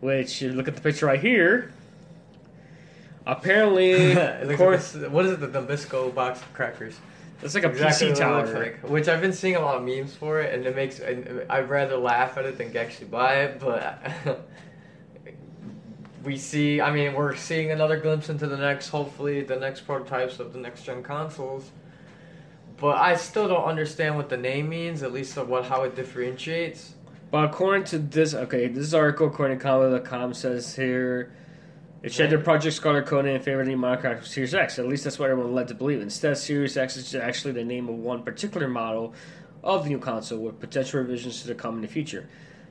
[0.00, 1.72] which you look at the picture right here.
[3.26, 5.40] Apparently, of course, like what is it?
[5.52, 6.98] The Nabisco box of crackers.
[7.42, 8.46] it's like a Exactly PC tower.
[8.58, 8.88] like.
[8.88, 11.00] Which I've been seeing a lot of memes for it, and it makes.
[11.00, 13.98] and I'd rather laugh at it than actually buy it, but.
[16.24, 20.40] We see, I mean, we're seeing another glimpse into the next, hopefully, the next prototypes
[20.40, 21.70] of the next gen consoles.
[22.78, 25.94] But I still don't understand what the name means, at least of what how it
[25.94, 26.94] differentiates.
[27.30, 31.32] But according to this, okay, this article according to Combo.com says here,
[32.02, 34.78] it shed their Project Scarlett code in favor of the Minecraft Series X.
[34.78, 36.00] At least that's what everyone led to believe.
[36.00, 39.14] Instead, Series X is actually the name of one particular model
[39.62, 42.28] of the new console with potential revisions to come in the future.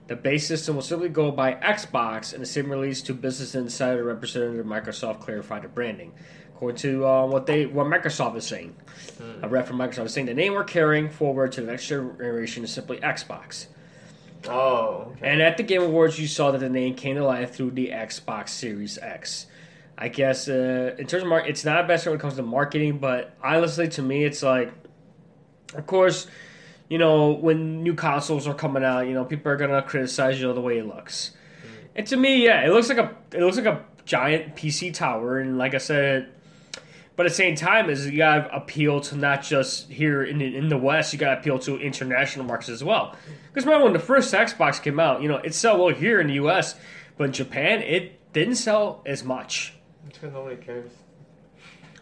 [0.08, 4.04] The base system will simply go by Xbox, and the same release to Business Insider
[4.04, 6.12] representative Microsoft clarified the branding.
[6.56, 8.76] According to uh, what they what Microsoft is saying,
[9.42, 12.64] a rep from Microsoft is saying the name we're carrying forward to the next generation
[12.64, 13.68] is simply Xbox.
[14.48, 15.30] Oh, okay.
[15.30, 17.90] And at the Game Awards, you saw that the name came to life through the
[17.90, 19.48] Xbox Series X.
[19.98, 22.98] I guess uh, in terms of market, it's not best when it comes to marketing,
[22.98, 24.74] but honestly, to me, it's like,
[25.76, 26.28] of course,
[26.94, 30.46] you know, when new consoles are coming out, you know, people are gonna criticize you
[30.46, 31.32] know the way it looks.
[31.32, 31.88] Mm.
[31.96, 35.40] And to me, yeah, it looks like a it looks like a giant PC tower,
[35.40, 36.30] and like I said,
[37.16, 40.38] but at the same time, is you got to appeal to not just here in
[40.38, 43.16] the, in the West, you got to appeal to international markets as well.
[43.48, 46.28] Because remember when the first Xbox came out, you know it sold well here in
[46.28, 46.76] the U.S.,
[47.18, 49.74] but in Japan it didn't sell as much
[50.14, 50.92] because nobody cares.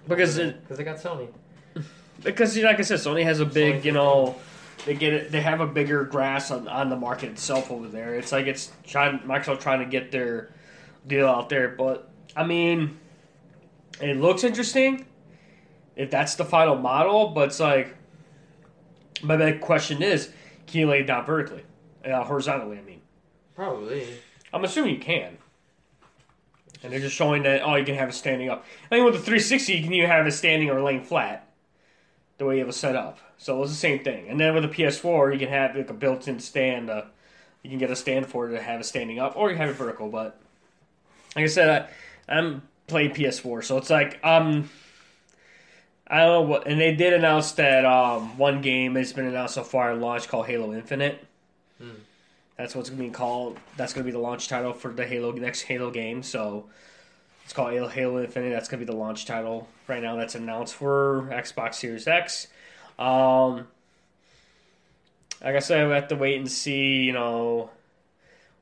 [0.06, 1.30] because it, Because they got Sony.
[2.23, 4.36] because you know, like I said, Sony has a big Sony you know
[4.86, 8.15] they get it they have a bigger grasp on, on the market itself over there.
[8.15, 10.54] It's like it's trying Microsoft trying to get their
[11.08, 12.98] deal out there, but I mean,
[14.00, 15.06] it looks interesting
[15.96, 17.96] if that's the final model, but it's like
[19.22, 20.32] my big question is,
[20.67, 21.63] can you lay it down vertically,
[22.06, 22.78] uh, horizontally?
[22.78, 23.02] I mean,
[23.56, 24.08] Probably.
[24.54, 25.38] I'm assuming you can.
[26.84, 28.65] And they're just showing that oh, you can have it standing up.
[28.86, 31.51] I think with the 360, you can either have it standing or laying flat,
[32.41, 33.19] the way you have it set up.
[33.38, 34.27] So it's the same thing.
[34.27, 36.89] And then with the PS4, you can have like a built-in stand.
[36.89, 37.04] Uh,
[37.62, 39.69] you can get a stand for it to have it standing up, or you have
[39.69, 40.10] it vertical.
[40.10, 40.39] But
[41.36, 41.88] like I said,
[42.27, 44.71] I, I'm playing PS4, so it's like um,
[46.08, 46.65] I don't know what.
[46.65, 50.27] And they did announce that um, one game has been announced so far at launch
[50.27, 51.23] called Halo Infinite.
[52.58, 53.60] That's what's going to be called.
[53.77, 56.23] That's going to be the launch title for the Halo next Halo game.
[56.23, 56.65] So
[57.52, 58.52] it's called Halo, Infinite.
[58.52, 60.16] That's going to be the launch title right now.
[60.16, 62.48] That's announced for Xbox Series X.
[62.98, 63.68] Um,
[65.44, 67.02] I said, we have to wait and see.
[67.02, 67.70] You know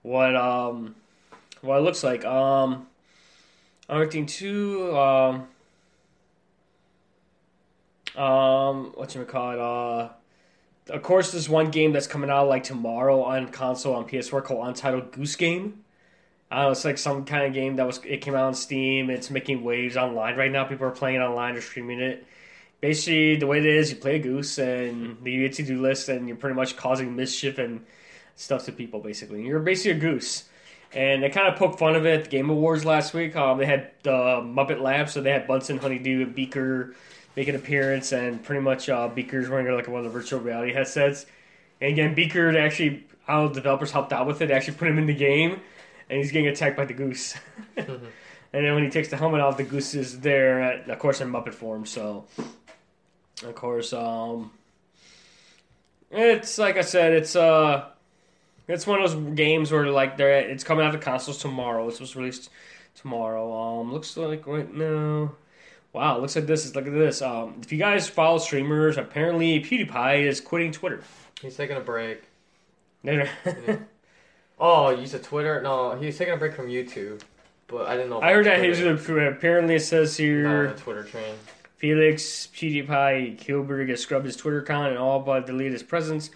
[0.02, 0.96] what um
[1.62, 2.26] what it looks like.
[2.26, 2.88] Um,
[3.88, 4.98] other thing too.
[4.98, 5.48] Um,
[8.16, 9.60] um, what call it?
[9.60, 10.10] Uh
[10.90, 14.68] of course, there's one game that's coming out like tomorrow on console on PS4 called
[14.68, 15.84] Untitled Goose Game.
[16.52, 18.54] I don't know, it's like some kind of game that was it came out on
[18.56, 19.10] Steam.
[19.10, 20.64] It's making waves online right now.
[20.66, 22.26] People are playing it online or streaming it.
[22.82, 26.10] Basically, the way it is, you play a goose and you get to do list,
[26.10, 27.86] and you're pretty much causing mischief and
[28.36, 29.00] stuff to people.
[29.00, 30.46] Basically, you're basically a goose.
[30.92, 33.36] And they kind of poked fun of it at the Game Awards last week.
[33.36, 36.96] Um, they had the Muppet Lab, so they had Bunsen, Honeydew, and Beaker
[37.36, 40.74] make an appearance, and pretty much uh, Beaker's wearing like one of the virtual reality
[40.74, 41.28] headsets.
[41.80, 45.06] And again, Beaker actually, how developers helped out with it, they actually put him in
[45.06, 45.60] the game,
[46.10, 47.36] and he's getting attacked by the goose.
[47.78, 48.02] and
[48.52, 51.32] then when he takes the helmet off, the goose is there, at, of course, in
[51.32, 51.86] Muppet form.
[51.86, 52.26] So,
[53.44, 54.52] of course, um,
[56.12, 57.86] it's like I said, it's uh,
[58.68, 61.90] it's one of those games where like they're it's coming out of the consoles tomorrow.
[61.90, 62.50] This was released
[62.96, 63.54] tomorrow.
[63.54, 65.34] Um, looks like right now.
[65.94, 67.22] Wow, looks like this is look at this.
[67.22, 71.04] Um, if you guys follow streamers, apparently PewDiePie is quitting Twitter.
[71.42, 72.24] He's taking a break.
[74.60, 75.62] Oh, you said Twitter?
[75.62, 77.22] No, he was taking a break from YouTube.
[77.68, 78.22] But I didn't know.
[78.22, 81.36] I heard that he he's apparently it says on here the Twitter train.
[81.78, 86.30] Felix PewDiePie Kjellberg has scrubbed his Twitter account and all but deleted his presence.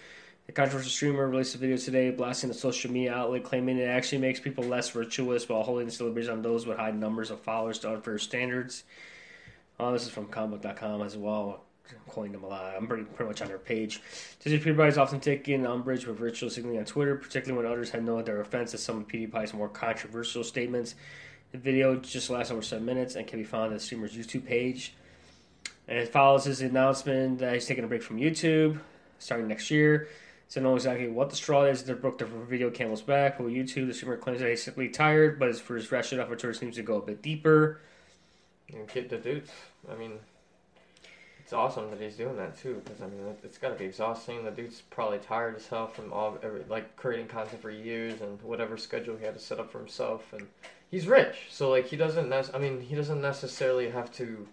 [0.46, 4.18] The controversial streamer released a video today blasting the social media outlet, claiming it actually
[4.18, 7.92] makes people less virtuous while holding celebrities on those with high numbers of followers to
[7.92, 8.84] unfair standards.
[9.80, 11.64] Oh, this is from comicbook.com as well.
[12.08, 12.74] Quoting them a lot.
[12.76, 14.00] I'm pretty, pretty much on their page.
[14.42, 18.26] PewDiePie is often taken umbrage with virtual signaling on Twitter, particularly when others have noted
[18.26, 20.94] their offense at some of PewDiePie's more controversial statements.
[21.52, 24.46] The video just lasts over seven minutes and can be found on the streamer's YouTube
[24.46, 24.94] page.
[25.86, 28.80] And it follows his announcement that he's taking a break from YouTube
[29.18, 30.08] starting next year.
[30.50, 33.40] To know exactly what the straw is, they broke the video camel's back.
[33.40, 36.76] With YouTube, the streamer claims that he's simply tired, but his his ratchet opportunity seems
[36.76, 37.80] to go a bit deeper.
[38.72, 39.50] And keep the dudes.
[39.90, 40.12] I mean,
[41.44, 42.80] it's awesome that he's doing that too.
[42.84, 44.44] Because I mean, it- it's got to be exhausting.
[44.44, 48.40] The dude's probably tired as hell from all every, like creating content for years and
[48.42, 50.32] whatever schedule he had to set up for himself.
[50.32, 50.48] And
[50.90, 52.28] he's rich, so like he doesn't.
[52.28, 54.48] Nec- I mean, he doesn't necessarily have to.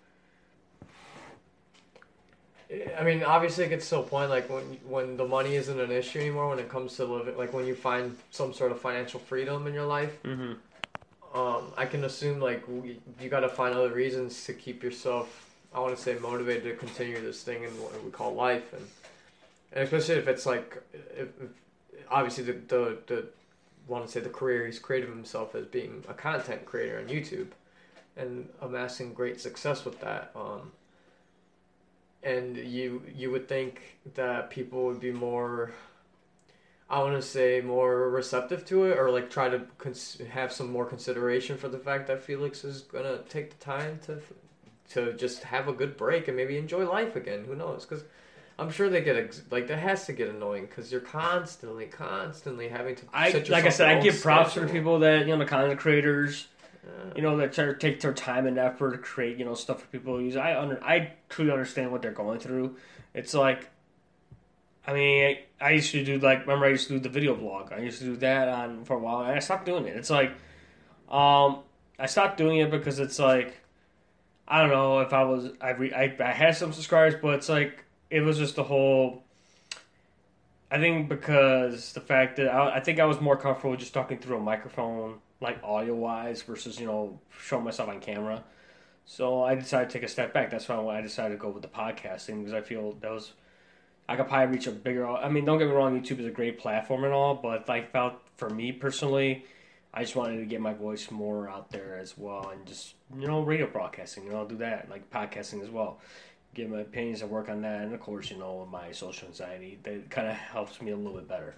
[2.97, 5.91] I mean, obviously, it gets to a point like when when the money isn't an
[5.91, 6.49] issue anymore.
[6.49, 9.73] When it comes to living, like when you find some sort of financial freedom in
[9.73, 11.37] your life, Mm-hmm.
[11.37, 12.63] um, I can assume like
[13.19, 15.47] you got to find other reasons to keep yourself.
[15.73, 18.87] I want to say motivated to continue this thing in what we call life, and
[19.73, 21.49] and especially if it's like, if, if
[22.09, 23.25] obviously the the the
[23.87, 27.47] want to say the career he's created himself as being a content creator on YouTube,
[28.17, 30.31] and amassing great success with that.
[30.35, 30.71] Um,
[32.23, 35.71] and you you would think that people would be more
[36.89, 40.69] I want to say more receptive to it, or like try to cons- have some
[40.69, 44.19] more consideration for the fact that Felix is gonna take the time to
[44.93, 47.45] to just have a good break and maybe enjoy life again.
[47.45, 47.85] Who knows?
[47.85, 48.03] Because
[48.59, 52.67] I'm sure they get ex- like that has to get annoying because you're constantly, constantly
[52.69, 53.05] having to.
[53.13, 56.47] I like I said, I give props for people that you know the content creators,
[56.83, 57.13] Yeah.
[57.15, 59.81] you know that try to take their time and effort to create you know stuff
[59.81, 60.35] for people to use.
[60.35, 62.75] I under I truly understand what they're going through.
[63.13, 63.69] It's like,
[64.85, 65.23] I mean,
[65.59, 67.71] I, I used to do like remember I used to do the video blog.
[67.71, 69.95] I used to do that on for a while, and I stopped doing it.
[69.95, 70.31] It's like,
[71.09, 71.59] um,
[71.97, 73.55] I stopped doing it because it's like,
[74.51, 77.47] I don't know if I was I re, I, I had some subscribers, but it's
[77.47, 79.23] like it was just the whole.
[80.69, 84.17] I think because the fact that I, I think I was more comfortable just talking
[84.17, 88.43] through a microphone, like audio wise, versus you know showing myself on camera.
[89.05, 90.51] So I decided to take a step back.
[90.51, 93.31] That's why I decided to go with the podcasting because I feel that was
[94.09, 95.07] I could probably reach a bigger.
[95.07, 97.83] I mean, don't get me wrong, YouTube is a great platform and all, but I
[97.83, 99.45] felt for me personally,
[99.93, 103.27] I just wanted to get my voice more out there as well, and just you
[103.27, 104.23] know radio broadcasting.
[104.25, 105.99] You know, I'll do that like podcasting as well.
[106.53, 109.79] Give my opinions and work on that, and of course, you know, my social anxiety
[109.83, 111.55] that kind of helps me a little bit better.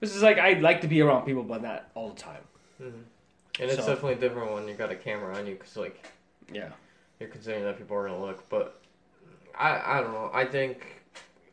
[0.00, 2.42] This is like I like to be around people, but not all the time.
[2.80, 3.02] Mhm.
[3.60, 6.04] And it's So- definitely different when you got a camera on you because like
[6.52, 6.70] Yeah.
[7.18, 8.48] you're considering that people are gonna look.
[8.48, 8.80] But
[9.56, 10.30] I I don't know.
[10.32, 11.02] I think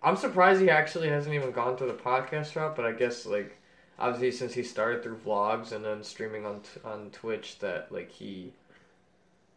[0.03, 2.76] I'm surprised he actually hasn't even gone to the podcast route.
[2.76, 3.57] But I guess like
[4.00, 8.12] obviously since he started through vlogs and then streaming on t- on Twitch, that like
[8.12, 8.52] he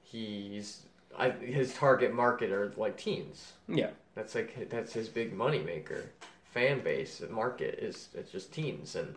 [0.02, 0.82] he's
[1.18, 3.52] I, his target market are like teens.
[3.68, 3.90] Yeah.
[4.14, 6.04] That's like that's his big money maker.
[6.52, 9.14] Fan base market is it's just teens and.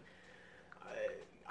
[0.83, 0.97] I-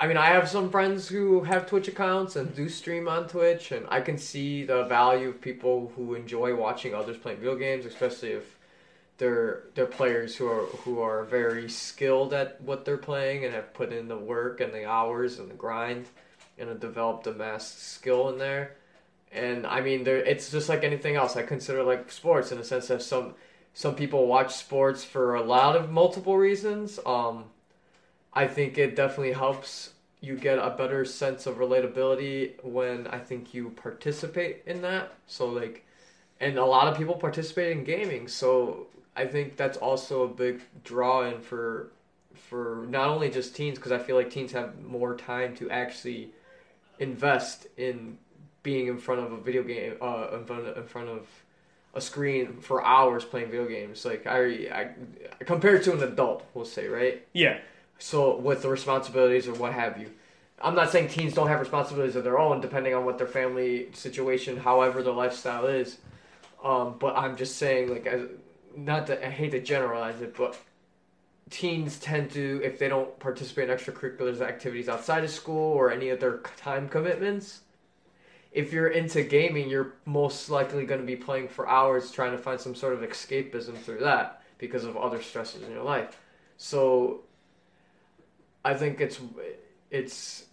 [0.03, 3.71] I mean, I have some friends who have Twitch accounts and do stream on Twitch,
[3.71, 7.85] and I can see the value of people who enjoy watching others playing video games,
[7.85, 8.57] especially if
[9.21, 13.73] they're they're players who are who are very skilled at what they're playing and have
[13.75, 16.07] put in the work and the hours and the grind
[16.59, 18.77] and have developed a mass skill in there.
[19.31, 21.37] And I mean, there it's just like anything else.
[21.37, 23.35] I consider like sports in a sense that some
[23.75, 26.99] some people watch sports for a lot of multiple reasons.
[27.05, 27.45] Um,
[28.33, 29.91] I think it definitely helps
[30.23, 35.13] you get a better sense of relatability when I think you participate in that.
[35.27, 35.85] So like,
[36.41, 38.27] and a lot of people participate in gaming.
[38.27, 38.87] So
[39.21, 41.93] I think that's also a big draw in for
[42.35, 46.31] for not only just teens because I feel like teens have more time to actually
[46.99, 48.17] invest in
[48.63, 51.27] being in front of a video game, uh, in front of, in front of
[51.95, 54.05] a screen for hours playing video games.
[54.05, 54.39] Like I,
[55.41, 57.27] I compared to an adult, we'll say, right?
[57.35, 57.59] Yeah.
[57.99, 60.11] So with the responsibilities or what have you.
[60.63, 63.89] I'm not saying teens don't have responsibilities of their own, depending on what their family
[63.93, 65.99] situation, however their lifestyle is.
[66.63, 68.29] Um, but I'm just saying, like, as,
[68.77, 70.57] not that I hate to generalize it, but
[71.51, 76.11] teens tend to, if they don't participate in extracurriculars activities outside of school or any
[76.11, 77.63] other time commitments,
[78.53, 82.39] if you're into gaming, you're most likely going to be playing for hours trying to
[82.39, 86.19] find some sort of escapism through that because of other stresses in your life.
[86.57, 87.23] So
[88.65, 89.21] I think it's
[89.91, 90.45] it's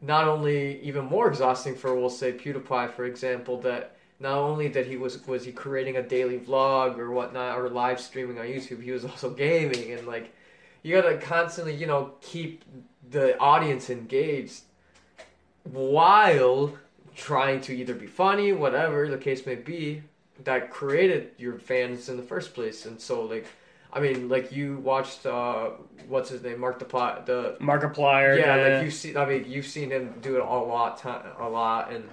[0.00, 4.86] not only even more exhausting for we'll say PewDiePie for example that not only that
[4.86, 8.82] he was was he creating a daily vlog or whatnot or live streaming on YouTube,
[8.82, 10.32] he was also gaming and like
[10.82, 12.64] you gotta constantly you know keep
[13.10, 14.62] the audience engaged
[15.64, 16.72] while
[17.16, 20.02] trying to either be funny, whatever the case may be,
[20.44, 22.86] that created your fans in the first place.
[22.86, 23.46] And so like
[23.92, 25.70] I mean, like you watched uh,
[26.08, 28.38] what's his name, Mark the Plot, the Markiplier.
[28.38, 29.16] yeah, the- like you see.
[29.16, 32.08] I mean, you've seen him do it a lot, time, a lot, and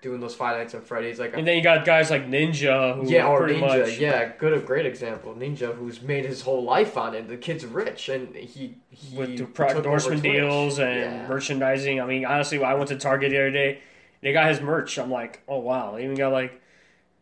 [0.00, 1.18] doing those Five Nights at Freddy's.
[1.18, 3.80] Like And then you got guys like Ninja, who yeah, or pretty Ninja.
[3.86, 5.34] much Yeah, good, a great example.
[5.34, 7.28] Ninja, who's made his whole life on it.
[7.28, 11.28] The kid's rich, and he he with pro- endorsement deals and Yeah.
[11.28, 12.00] merchandising.
[12.00, 13.80] I mean, honestly, I went to Target the other day.
[14.22, 14.98] They got his merch.
[14.98, 15.92] I'm like, oh wow.
[15.96, 16.60] They even got like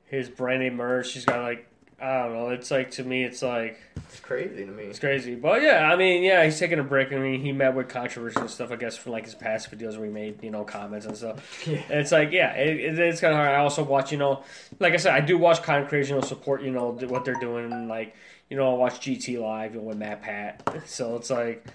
[0.07, 1.12] his brand name merch.
[1.12, 1.68] He's got like
[2.01, 2.49] I don't know.
[2.51, 4.85] It's like to me, it's like It's crazy to me.
[4.85, 5.35] it's crazy.
[5.35, 7.13] But yeah, I mean, yeah, he's taking a break.
[7.13, 8.71] I mean, he met with controversy and stuff.
[8.71, 11.39] I guess from like his past videos where he made you know comments and stuff.
[11.67, 11.83] Yeah.
[11.91, 13.51] And it's like, yeah, it, it, it's kind of hard.
[13.51, 14.45] I also watch, you know,
[14.79, 17.35] like I said, I do watch content creators, you know, support, you know, what they're
[17.41, 17.89] doing.
[17.89, 18.15] Like,
[18.49, 20.87] you know, I watch GTLive, you know, with MatPat.
[20.87, 21.67] So it's like,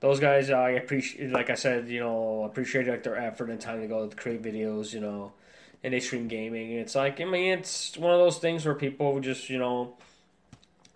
[0.00, 3.80] those guys, I appreciate, like I said, you know, appreciate like their effort and time
[3.80, 5.32] to go to create videos, you know,
[5.84, 6.72] and they stream gaming.
[6.72, 9.94] It's like, I mean, it's one of those things where people just, you know,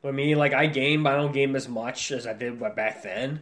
[0.02, 3.02] with me, like I game, but I don't game as much as I did back
[3.02, 3.40] then.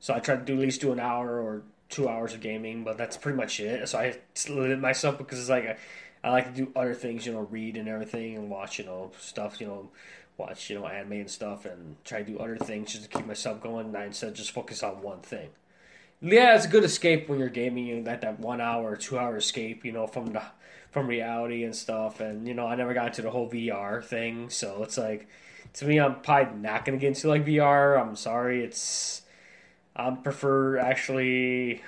[0.00, 2.84] So I try to do at least do an hour or two hours of gaming,
[2.84, 3.88] but that's pretty much it.
[3.88, 4.16] So I
[4.48, 5.76] limit myself because it's like I,
[6.22, 9.12] I like to do other things, you know, read and everything, and watch, you know,
[9.18, 9.88] stuff, you know,
[10.36, 13.26] watch, you know, anime and stuff, and try to do other things just to keep
[13.26, 15.48] myself going, and instead of just focus on one thing.
[16.20, 19.36] Yeah, it's a good escape when you're gaming, and that that one hour, two hour
[19.36, 20.42] escape, you know, from the
[20.94, 22.20] from reality and stuff.
[22.20, 25.28] And you know, I never got into the whole VR thing, so it's like
[25.74, 28.00] to me, I'm probably not gonna get into like VR.
[28.00, 29.20] I'm sorry, it's
[29.96, 31.82] I prefer actually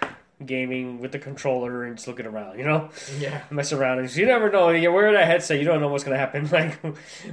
[0.44, 3.40] gaming with the controller and just looking around, you know, Yeah.
[3.50, 4.18] my surroundings.
[4.18, 4.68] You never know.
[4.70, 6.46] You wear that headset, you don't know what's gonna happen.
[6.52, 6.74] Like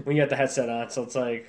[0.05, 1.47] when you got the headset on, so it's like,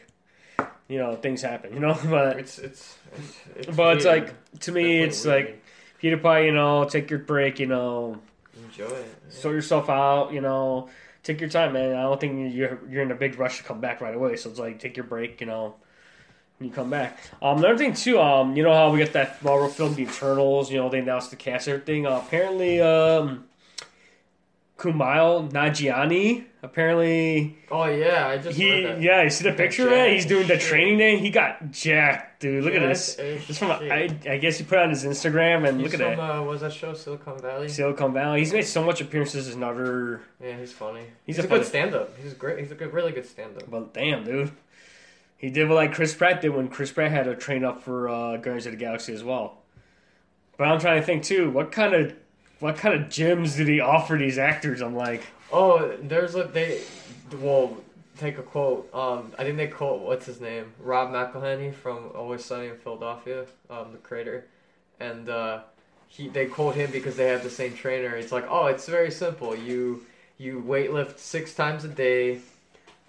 [0.89, 1.97] you know, things happen, you know.
[2.09, 2.97] But It's it's.
[3.17, 3.37] it's,
[3.69, 5.47] it's but it's like to me, it's weird.
[5.47, 5.63] like
[6.03, 6.47] PewDiePie.
[6.47, 7.61] You know, take your break.
[7.61, 8.21] You know,
[8.65, 9.14] enjoy it.
[9.29, 10.33] Sort yourself out.
[10.33, 10.89] You know,
[11.23, 11.95] take your time, man.
[11.95, 14.37] I don't think you're you're in a big rush to come back right away.
[14.37, 15.41] So it's like take your break.
[15.41, 15.75] You know.
[16.59, 17.19] When you come back.
[17.43, 20.71] Um, another thing too, um, you know how we got that Marvel film, The Eternals.
[20.71, 22.07] You know they announced the cast, everything.
[22.07, 23.47] Uh, apparently, um,
[24.79, 26.45] Kumail Nanjiani.
[26.65, 29.01] Apparently, Oh yeah, I just he that.
[29.03, 29.23] yeah.
[29.23, 30.07] You see the picture, man?
[30.07, 30.63] jacked He's doing the shit.
[30.69, 31.19] training day.
[31.19, 32.65] He got jacked, dude.
[32.65, 33.17] Look at this.
[33.17, 33.71] As It's from.
[33.71, 36.43] I, I guess he put on his Instagram and He's look at from, that Uh,
[36.43, 37.69] was that show Silicon Valley?
[37.69, 38.39] Silicon Valley.
[38.41, 40.23] He's made so much appearances as another.
[40.43, 41.03] Yeah, he's funny.
[41.27, 42.17] He's He's, a a, funny- good stand-up.
[42.23, 42.59] He's great.
[42.61, 43.71] He's a good, really good stand-up.
[43.71, 44.51] But damn, dude,
[45.37, 48.09] he did what like Chris Pratt did when Chris Pratt had to train up for
[48.09, 49.59] uh, Guardians of the Galaxy as well.
[50.57, 51.51] But I'm trying to think too.
[51.51, 52.15] What kind of
[52.61, 54.81] what kind of gyms did he offer these actors?
[54.81, 56.81] I'm like, Oh, there's a they.
[57.41, 57.77] Well,
[58.19, 58.93] take a quote.
[58.95, 63.47] Um, I think they quote what's his name, Rob McElhenney from Always Sunny in Philadelphia,
[63.71, 64.47] um, the creator,
[65.01, 65.61] and uh,
[66.09, 68.17] he they quote him because they have the same trainer.
[68.17, 69.57] It's like, oh, it's very simple.
[69.57, 70.07] You
[70.39, 72.41] you weightlift six times a day.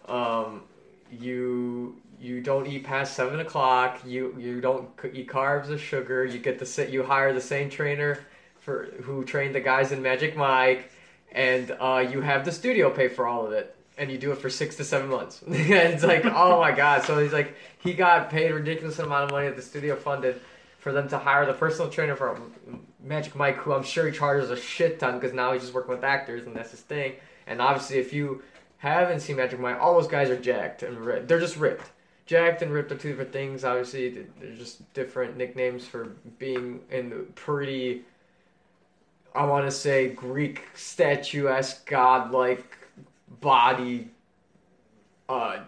[0.08, 0.64] Um,
[1.12, 4.00] you you don't eat past seven o'clock.
[4.06, 6.26] You you don't eat carbs or sugar.
[6.26, 8.20] You get the sa- you hire the same trainer
[8.60, 10.90] for who trained the guys in Magic Mike,
[11.36, 14.40] and uh, you have the studio pay for all of it, and you do it
[14.40, 15.44] for six to seven months.
[15.48, 17.04] it's like, oh my god!
[17.04, 20.42] So he's like, he got paid a ridiculous amount of money that the studio funded
[20.80, 22.40] for them to hire the personal trainer for
[23.04, 25.92] Magic Mike, who I'm sure he charges a shit ton because now he's just working
[25.92, 27.14] with actors and that's his thing.
[27.48, 28.44] And obviously, if you
[28.78, 31.28] haven't seen Magic Mike, all those guys are jacked and ripped.
[31.28, 31.90] They're just ripped.
[32.26, 33.64] Jacked and ripped are two different things.
[33.64, 38.04] Obviously, they're just different nicknames for being in the pretty,
[39.36, 42.78] I want to say, Greek statuesque, godlike
[43.42, 44.10] body,
[45.28, 45.60] uh,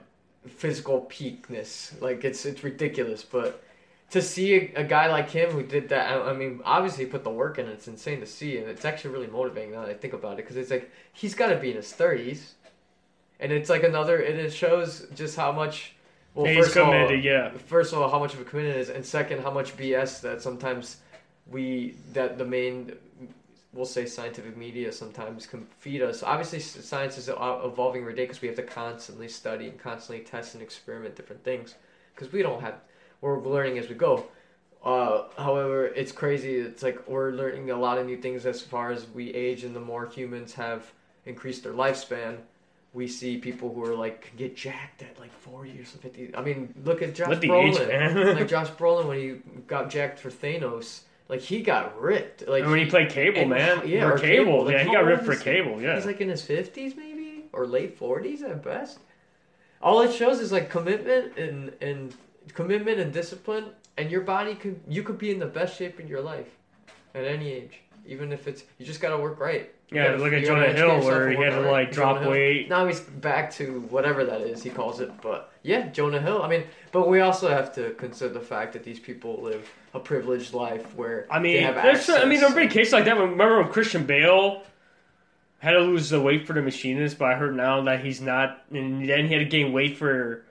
[0.48, 1.94] physical peakness.
[2.00, 3.64] Like it's it's ridiculous, but
[4.12, 7.12] to see a, a guy like him who did that, I, I mean, obviously he
[7.12, 7.68] put the work in.
[7.68, 10.38] It's insane to see, and it's actually really motivating now that I think about it,
[10.38, 12.56] because it's like he's got to be in his thirties,
[13.40, 15.94] and it's like another, and it shows just how much.
[16.36, 18.82] Well, he's first of all, yeah, first of all, how much of a commitment it
[18.82, 20.98] is, and second, how much BS that sometimes
[21.50, 22.94] we that the main
[23.78, 26.24] we'll say scientific media sometimes can feed us.
[26.24, 30.56] Obviously, science is evolving every day because we have to constantly study and constantly test
[30.56, 31.76] and experiment different things
[32.14, 32.76] because we don't have
[33.22, 34.26] we're learning as we go.
[34.84, 36.56] Uh, however, it's crazy.
[36.56, 39.76] It's like we're learning a lot of new things as far as we age, and
[39.76, 40.92] the more humans have
[41.26, 42.38] increased their lifespan,
[42.94, 45.84] we see people who are like get jacked at like forty or.
[45.84, 46.36] 50.
[46.36, 47.88] I mean, look at Josh age, Brolin.
[47.88, 48.36] man.
[48.36, 49.36] like Josh Brolin when he
[49.68, 52.48] got jacked for Thanos, like he got ripped.
[52.48, 54.84] Like and when he played Cable, and- man, yeah, or or Cable, Cable, like, yeah,
[54.84, 55.36] he got ripped for?
[55.36, 55.96] Cable, yeah.
[55.96, 59.00] He's like in his fifties, maybe or late forties at best.
[59.82, 62.16] All it shows is like commitment and and
[62.54, 63.66] commitment and discipline,
[63.98, 66.48] and your body could you could be in the best shape in your life
[67.14, 69.72] at any age, even if it's you just gotta work right.
[69.90, 72.32] You yeah, gotta- look at Jonah Hill where he had to like drop Jonah Hill.
[72.32, 72.70] weight.
[72.70, 76.42] Now he's back to whatever that is he calls it, but yeah, Jonah Hill.
[76.44, 80.00] I mean, but we also have to consider the fact that these people live a
[80.00, 82.40] privileged life where I they mean, there's, I mean, access.
[82.42, 83.18] there'll be a case like that.
[83.18, 84.64] Remember when Christian Bale
[85.60, 88.64] had to lose the weight for the machinist, but I heard now that he's not.
[88.72, 90.44] And then he had to gain weight for.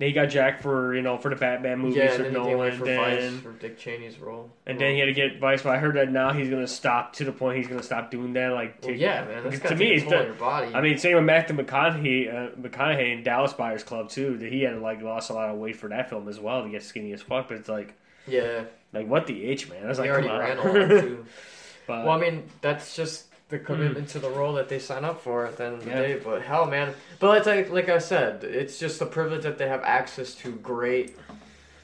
[0.00, 2.52] Then he got Jack for you know for the Batman movies yeah, and then he
[2.52, 4.50] away Nolan, for then Vice for Dick Cheney's role.
[4.66, 5.60] and then he had to get advice.
[5.60, 8.32] But I heard that now he's gonna stop to the point he's gonna stop doing
[8.32, 8.54] that.
[8.54, 9.44] Like, Well, yeah, man.
[9.44, 10.74] That's because got to me, it's your body.
[10.74, 14.38] I mean, same with Matthew McConaughey, uh, McConaughey in Dallas Buyers Club too.
[14.38, 16.70] That he had like lost a lot of weight for that film as well to
[16.70, 17.48] get skinny as fuck.
[17.48, 17.92] But it's like,
[18.26, 19.84] yeah, like what the H man?
[19.84, 20.66] I was he like, already come ran on.
[20.66, 21.26] all that too.
[21.86, 23.64] but Well, I mean, that's just the hmm.
[23.64, 26.02] commitment to the role that they sign up for at the end of the Yeah.
[26.02, 26.20] day.
[26.22, 26.94] But hell, man.
[27.18, 30.52] But it's like, like I said, it's just a privilege that they have access to
[30.52, 31.16] great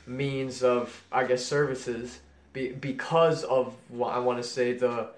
[0.06, 2.20] means of, I guess, services
[2.52, 5.10] be, because of what I want to say the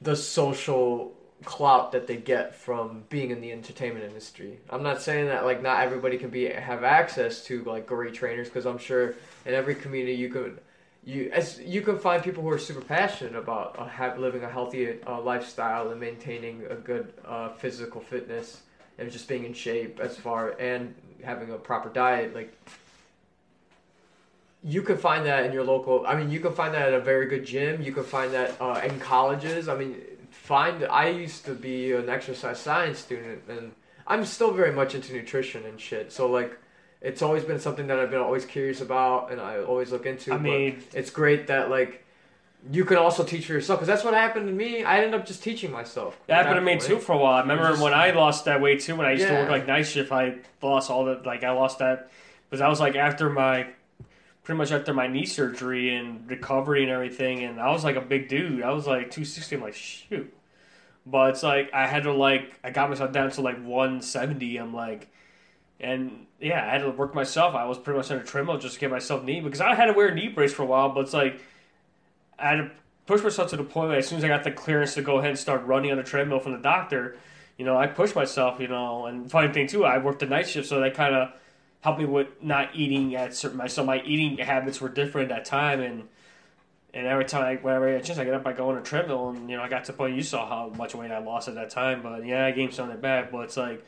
[0.00, 1.14] the social
[1.44, 4.58] clout that they get from being in the entertainment industry.
[4.70, 8.48] I'm not saying that like not everybody can be have access to like great trainers
[8.48, 9.14] because I'm sure
[9.44, 10.58] in every community you could
[11.04, 14.48] you as you can find people who are super passionate about uh, have, living a
[14.48, 18.62] healthy uh, lifestyle and maintaining a good uh, physical fitness
[18.98, 20.94] and just being in shape as far and
[21.24, 22.56] having a proper diet like
[24.62, 27.00] you can find that in your local i mean you can find that at a
[27.00, 27.82] very good gym.
[27.82, 29.68] You can find that uh, in colleges.
[29.68, 29.96] I mean
[30.30, 33.72] find i used to be an exercise science student and
[34.06, 36.12] i'm still very much into nutrition and shit.
[36.12, 36.56] So like
[37.02, 40.32] it's always been something that i've been always curious about and i always look into
[40.32, 42.04] I mean, it's great that like
[42.70, 45.26] you can also teach for yourself because that's what happened to me i ended up
[45.26, 47.34] just teaching myself that happened to me too for a while.
[47.34, 48.94] I remember just- when I lost that weight too.
[48.94, 49.40] When I used to Yeah.
[49.40, 52.08] work like night shift, I lost all the like I lost that
[52.48, 53.66] because I was like after my
[54.44, 58.00] pretty much after my knee surgery and recovery and everything, and I was like a
[58.00, 58.62] big dude.
[58.62, 59.56] I was like two sixty.
[59.56, 60.32] I'm like shoot,
[61.04, 64.56] but it's like I had to like I got myself down to like one seventy.
[64.56, 65.08] I'm like.
[65.82, 67.54] And yeah, I had to work myself.
[67.54, 69.86] I was pretty much on a treadmill just to get myself knee because I had
[69.86, 70.90] to wear a knee brace for a while.
[70.90, 71.40] But it's like
[72.38, 72.70] I had to
[73.06, 75.18] push myself to the point where as soon as I got the clearance to go
[75.18, 77.16] ahead and start running on the treadmill from the doctor,
[77.58, 78.60] you know, I pushed myself.
[78.60, 81.30] You know, and funny thing too, I worked the night shift, so that kind of
[81.80, 83.58] helped me with not eating at certain.
[83.58, 86.08] My so my eating habits were different at that time, and
[86.94, 88.78] and every time I, whenever I had a chance, I get up, I go on
[88.78, 91.10] a treadmill, and you know, I got to the point you saw how much weight
[91.10, 92.02] I lost at that time.
[92.02, 93.84] But yeah, I gained some of it back, but it's like.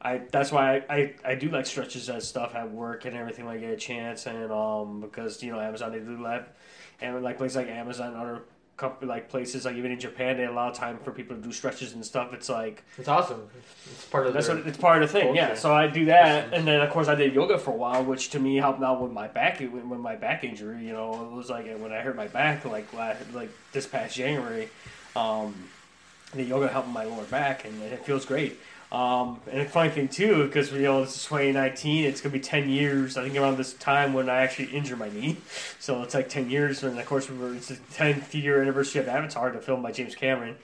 [0.00, 3.46] I that's why I, I, I do like stretches and stuff at work and everything
[3.46, 6.54] when I get a chance and um because you know Amazon they do that
[7.00, 8.42] and like places like Amazon other
[8.76, 11.94] couple like places like even in Japan they allow time for people to do stretches
[11.94, 12.32] and stuff.
[12.32, 13.48] It's like it's awesome.
[13.90, 15.54] It's part of that's what it's part of the thing yeah.
[15.54, 18.30] so I do that and then of course I did yoga for a while which
[18.30, 21.12] to me helped out with my back with with my back injury you know.
[21.32, 24.68] It was like when I hurt my back like last, like this past January
[25.16, 25.56] um
[26.32, 28.60] the yoga helped my lower back and it feels great
[28.90, 32.40] um, and a funny thing too, because you know this is 2019, it's gonna be
[32.40, 33.16] 10 years.
[33.18, 35.36] I think around this time when I actually injured my knee,
[35.78, 36.82] so it's like 10 years.
[36.82, 39.92] And of course, we were it's the 10th year anniversary of Avatar, the film by
[39.92, 40.56] James Cameron.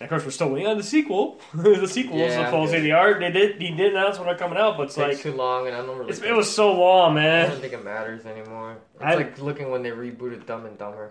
[0.00, 1.40] And of course, we're still waiting on the sequel.
[1.54, 3.18] the sequel is Yeah, the art.
[3.18, 5.66] They did he did announce when they're coming out, but it's takes like too long
[5.66, 7.46] and i don't really it was so long, man.
[7.46, 8.76] I don't think it matters anymore.
[8.94, 11.10] It's I- like looking when they rebooted Dumb and Dumber,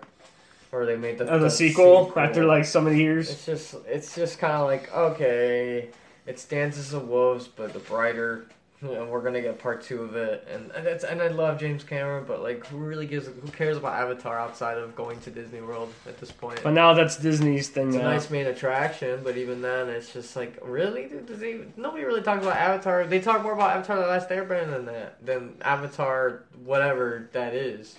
[0.72, 3.30] or they made the, Uh, the, sequel, after like so many years.
[3.30, 5.88] It's just it's just kind of like okay,
[6.28, 8.46] it's Dances of Wolves, but the brighter.
[8.80, 11.58] You know, we're gonna get part two of it, and and, it's, and I love
[11.58, 13.26] James Cameron, but like, who really gives?
[13.26, 16.60] Who cares about Avatar outside of going to Disney World at this point?
[16.62, 20.36] But now that's Disney's thing It's a nice main attraction, but even then, it's just
[20.36, 21.06] like, really?
[21.06, 23.04] Dude, Does he, nobody really talks about Avatar.
[23.04, 27.98] They talk more about Avatar: The Last Airbender than that, than Avatar, whatever that is.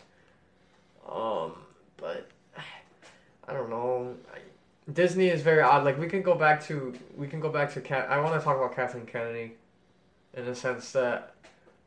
[1.12, 1.56] Um,
[1.98, 2.30] but
[3.50, 4.16] I don't know.
[4.94, 5.84] Disney is very odd.
[5.84, 8.08] Like we can go back to we can go back to Cat.
[8.10, 9.54] I want to talk about Kathleen Kennedy,
[10.34, 11.34] in the sense that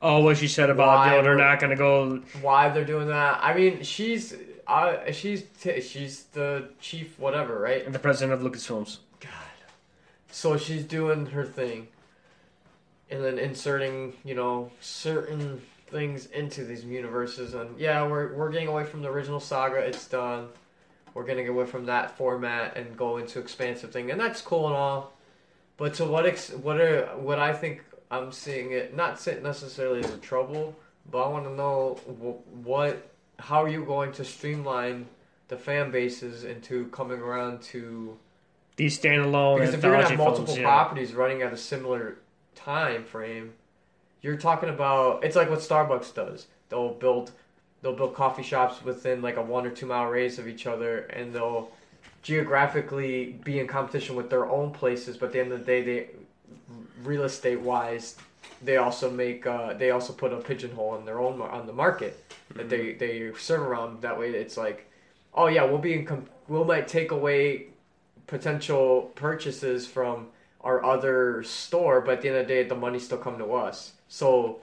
[0.01, 2.21] Oh, what she said about Why you know, they're not gonna go.
[2.41, 3.39] why they're doing that.
[3.43, 4.35] I mean, she's
[4.67, 7.91] uh, she's t- she's the chief whatever, right?
[7.91, 8.99] The president of Lucasfilms.
[9.21, 9.31] God.
[10.31, 11.89] So she's doing her thing.
[13.11, 18.69] And then inserting, you know, certain things into these universes and yeah, we're we're getting
[18.69, 20.49] away from the original saga, it's done.
[21.15, 24.67] We're gonna get away from that format and go into expansive thing, and that's cool
[24.67, 25.13] and all.
[25.77, 30.01] But to what ex what are what I think I'm seeing it not sit necessarily
[30.01, 30.77] as a trouble,
[31.11, 33.09] but I want to know wh- what
[33.39, 35.07] how are you going to streamline
[35.49, 38.17] the fan bases into coming around to
[38.77, 40.65] These standalone because if you're gonna have multiple films, yeah.
[40.65, 42.19] properties running at a similar
[42.55, 43.55] time frame,
[44.21, 46.47] you're talking about it's like what Starbucks does.
[46.69, 47.33] They'll build
[47.83, 51.01] they'll build coffee shops within like a one or two mile radius of each other,
[51.01, 51.71] and they'll
[52.23, 55.17] geographically be in competition with their own places.
[55.17, 56.07] But at the end of the day, they
[57.03, 58.17] real estate wise,
[58.63, 62.25] they also make uh, they also put a pigeonhole in their own on the market
[62.55, 64.03] that they they serve around.
[64.03, 64.91] That way, it's like,
[65.35, 67.67] oh yeah, we'll be in com- we'll might take away
[68.27, 70.29] potential purchases from
[70.61, 73.53] our other store, but at the end of the day, the money's still come to
[73.53, 73.95] us.
[74.09, 74.61] So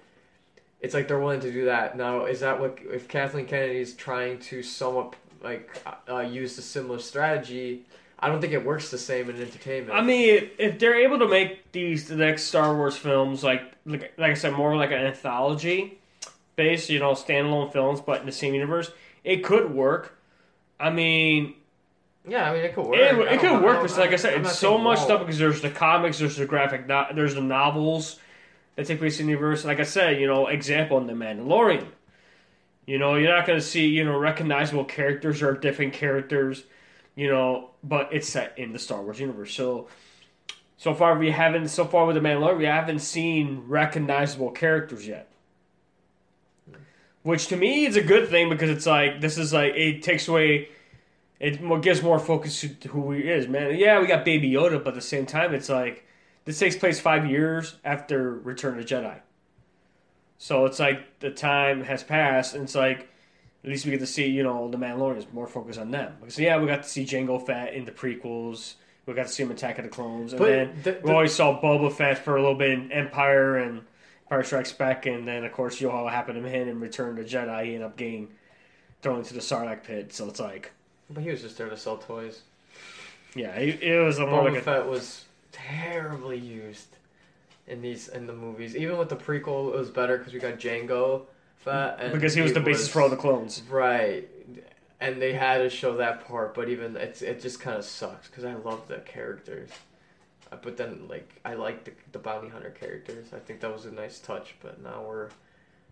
[0.82, 1.98] it's like they're willing to do that.
[1.98, 5.70] Now, is that what if Kathleen Kennedy is trying to somewhat like
[6.10, 7.86] uh, use a similar strategy?
[8.22, 9.98] I don't think it works the same in entertainment.
[9.98, 14.14] I mean, if, they're able to make these the next Star Wars films, like like,
[14.18, 16.00] like I said, more like an anthology
[16.56, 18.92] based, you know, standalone films, but in the same universe,
[19.24, 20.18] it could work.
[20.80, 21.56] I mean,
[22.28, 23.00] yeah, I mean it could work.
[23.00, 25.08] it, it could work, but like I said, I'm it's so much won't.
[25.08, 28.20] stuff because there's the comics, there's the graphic, no, there's the novels
[28.80, 29.66] that take place in the universe.
[29.66, 31.86] Like I said, you know, example in the Mandalorian.
[32.86, 36.64] You know, you're not going to see you know recognizable characters or different characters,
[37.14, 39.54] you know, but it's set in the Star Wars universe.
[39.54, 39.90] So,
[40.78, 41.68] so far we haven't.
[41.68, 45.30] So far with the Mandalorian, we haven't seen recognizable characters yet.
[47.24, 50.30] Which to me is a good thing because it's like this is like it takes
[50.30, 50.70] away
[51.42, 53.76] it gives more focus to who he is, man.
[53.78, 56.06] Yeah, we got Baby Yoda, but at the same time, it's like
[56.46, 59.20] this takes place five years after Return of Jedi.
[60.38, 63.10] So it's like the time has passed, and it's like
[63.64, 66.14] at least we get to see, you know, the Mandalorian is more focused on them.
[66.20, 68.76] Because yeah, we got to see Jango Fett in the prequels.
[69.06, 71.34] We got to see him Attack of the Clones, and But then the- we always
[71.34, 73.82] saw Boba Fett for a little bit in Empire and
[74.26, 77.18] Empire Strikes Back, and then of course you know what happened to him in Return
[77.18, 77.66] of Jedi.
[77.66, 78.30] He ended up getting
[79.02, 80.14] thrown into the Sarlacc pit.
[80.14, 80.72] So it's like.
[81.10, 82.44] But he was just there to sell toys.
[83.36, 86.98] Yeah, it, it was a more Boba like a, Fett was terribly used
[87.68, 88.76] in these in the movies.
[88.76, 91.24] Even with the prequel, it was better because we got Jango
[91.58, 93.62] Fett and because he was the basis for all the clones.
[93.70, 94.28] right.
[95.02, 98.28] And they had to show that part, but even it's it just kind of sucks
[98.28, 99.70] because I love the characters.
[100.52, 103.28] Uh, But then, like, I like the, the bounty hunter characters.
[103.34, 104.56] I think that was a nice touch.
[104.62, 105.30] But now we're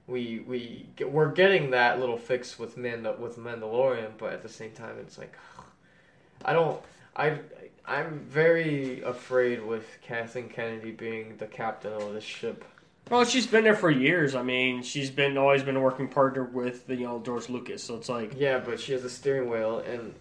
[0.07, 4.49] we we get, we're getting that little fix with Manda, with Mandalorian, but at the
[4.49, 5.37] same time, it's like
[6.45, 6.81] I don't.
[7.15, 7.39] I
[7.87, 12.65] I'm very afraid with Kathleen Kennedy being the captain of this ship.
[13.09, 14.35] Well, she's been there for years.
[14.35, 17.81] I mean, she's been always been a working partner with the you know George Lucas.
[17.83, 20.13] So it's like Yeah, but she has a steering wheel, and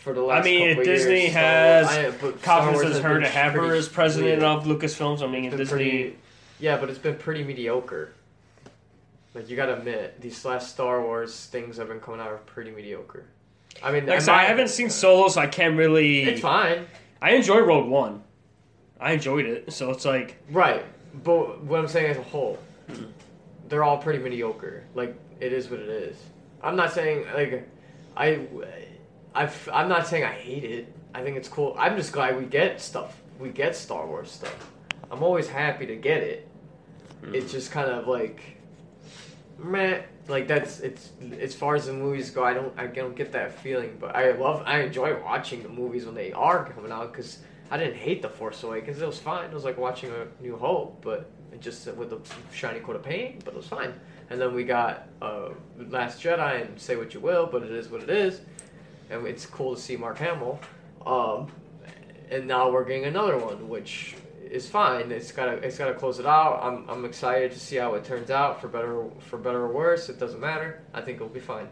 [0.00, 2.96] for the last I mean, couple if Disney years, so has I- but Star confidence
[2.96, 4.42] in her to have her as president weird.
[4.42, 5.22] of Lucasfilms.
[5.22, 5.72] I mean, if Disney.
[5.74, 6.16] pretty-
[6.58, 8.12] yeah, but it's been pretty mediocre.
[9.32, 12.70] Like you gotta admit, these last Star Wars things have been coming out are pretty
[12.70, 13.24] mediocre.
[13.82, 16.22] I mean, Like said, I haven't seen Solo, so I can't really.
[16.24, 16.86] It's fine,
[17.22, 18.22] I enjoyed Rogue One.
[19.00, 20.84] I enjoyed it, so it's like right?
[21.24, 22.58] But what I'm saying as a whole,
[22.88, 23.04] Hmm.
[23.68, 24.84] they're all pretty mediocre.
[24.94, 26.16] Like it is what it is.
[26.62, 27.66] I'm not saying like
[28.16, 28.40] I,
[29.34, 30.92] I, I'm not saying I hate it.
[31.14, 31.74] I think it's cool.
[31.78, 33.16] I'm just glad we get stuff.
[33.38, 34.70] We get Star Wars stuff.
[35.10, 36.46] I'm always happy to get it.
[37.24, 37.34] Hmm.
[37.34, 38.42] It's just kind of like,
[39.58, 40.02] meh.
[40.28, 41.10] Like that's it's
[41.40, 42.44] as far as the movies go.
[42.44, 46.06] I don't I don't get that feeling, but I love I enjoy watching the movies
[46.06, 47.38] when they are coming out because
[47.70, 49.00] I didn't hate the Force Awakens.
[49.00, 49.46] It was fine.
[49.46, 52.20] It was like watching a New Hope, but it just with a
[52.52, 53.92] shiny coat of paint, but it was fine.
[54.28, 55.50] And then we got uh,
[55.88, 58.40] Last Jedi and say what you will, but it is what it is.
[59.08, 60.60] And it's cool to see Mark Hamill.
[61.04, 61.48] Um,
[62.30, 64.14] and now we're getting another one, which
[64.50, 65.12] is fine.
[65.12, 66.60] It's gotta it's gotta close it out.
[66.62, 70.08] I'm I'm excited to see how it turns out for better for better or worse.
[70.08, 70.82] It doesn't matter.
[70.92, 71.68] I think it'll be fine.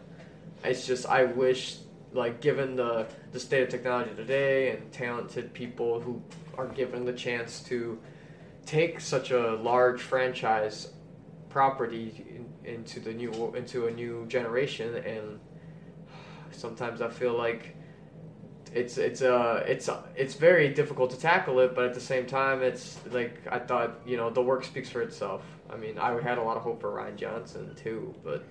[0.63, 1.77] It's just I wish
[2.13, 6.21] like given the the state of technology today and talented people who
[6.57, 7.99] are given the chance to
[8.65, 10.93] take such a large franchise
[11.49, 15.39] property in, into the new into a new generation and
[16.51, 17.75] sometimes I feel like
[18.73, 22.61] it's it's uh it's it's very difficult to tackle it, but at the same time,
[22.61, 25.43] it's like I thought you know the work speaks for itself.
[25.71, 28.43] I mean, I had a lot of hope for Rian Johnson too, but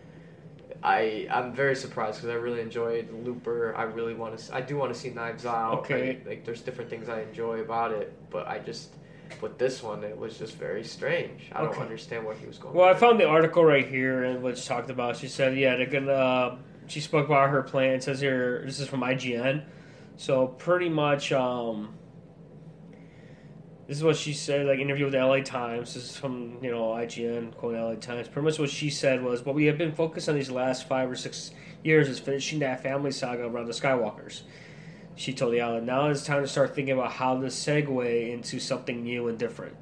[0.82, 3.74] I I'm very surprised because I really enjoyed Looper.
[3.76, 5.78] I really want to I do want to see Knives Out.
[5.80, 6.20] Okay.
[6.24, 8.94] I- like there's different things I enjoy about it, but I just
[9.40, 11.42] with this one it was just very strange.
[11.52, 12.74] I don't understand what he was going.
[12.74, 15.16] Well, I found the article right here, and which talked about.
[15.16, 16.56] She said, "Yeah, they're gonna." Uh,
[16.86, 17.94] she spoke about her plan.
[17.96, 19.62] It says here, this is from IGN.
[20.18, 21.94] So pretty much, um,
[23.86, 24.66] this is what she said.
[24.66, 25.94] Like interview with the LA Times.
[25.94, 28.26] This is from you know IGN quote LA Times.
[28.26, 31.08] Pretty much what she said was, "What we have been focused on these last five
[31.08, 31.52] or six
[31.84, 34.42] years is finishing that family saga around the Skywalkers."
[35.14, 38.58] She told the outlet, "Now it's time to start thinking about how to segue into
[38.58, 39.76] something new and different."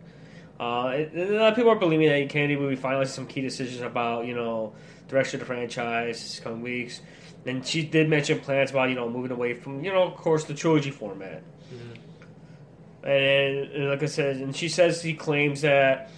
[0.61, 3.41] Uh, it- a lot of people are believing that Kennedy will be finalizing some key
[3.41, 4.74] decisions about, you know,
[5.09, 7.01] direction of the franchise this coming weeks.
[7.47, 10.44] And she did mention plans about, you know, moving away from, you know, of course,
[10.44, 11.42] the trilogy format.
[11.72, 13.09] Mm-hmm.
[13.09, 16.11] And, and like I said, and she says he claims that,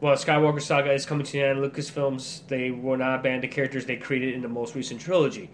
[0.00, 1.60] well, Skywalker Saga is coming to the end.
[1.60, 5.48] Lucasfilms, they will not ban the characters they created in the most recent trilogy,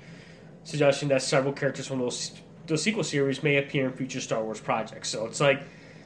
[0.64, 2.32] suggesting that several characters from those
[2.66, 5.08] the sequel series may appear in future Star Wars projects.
[5.08, 5.62] So it's like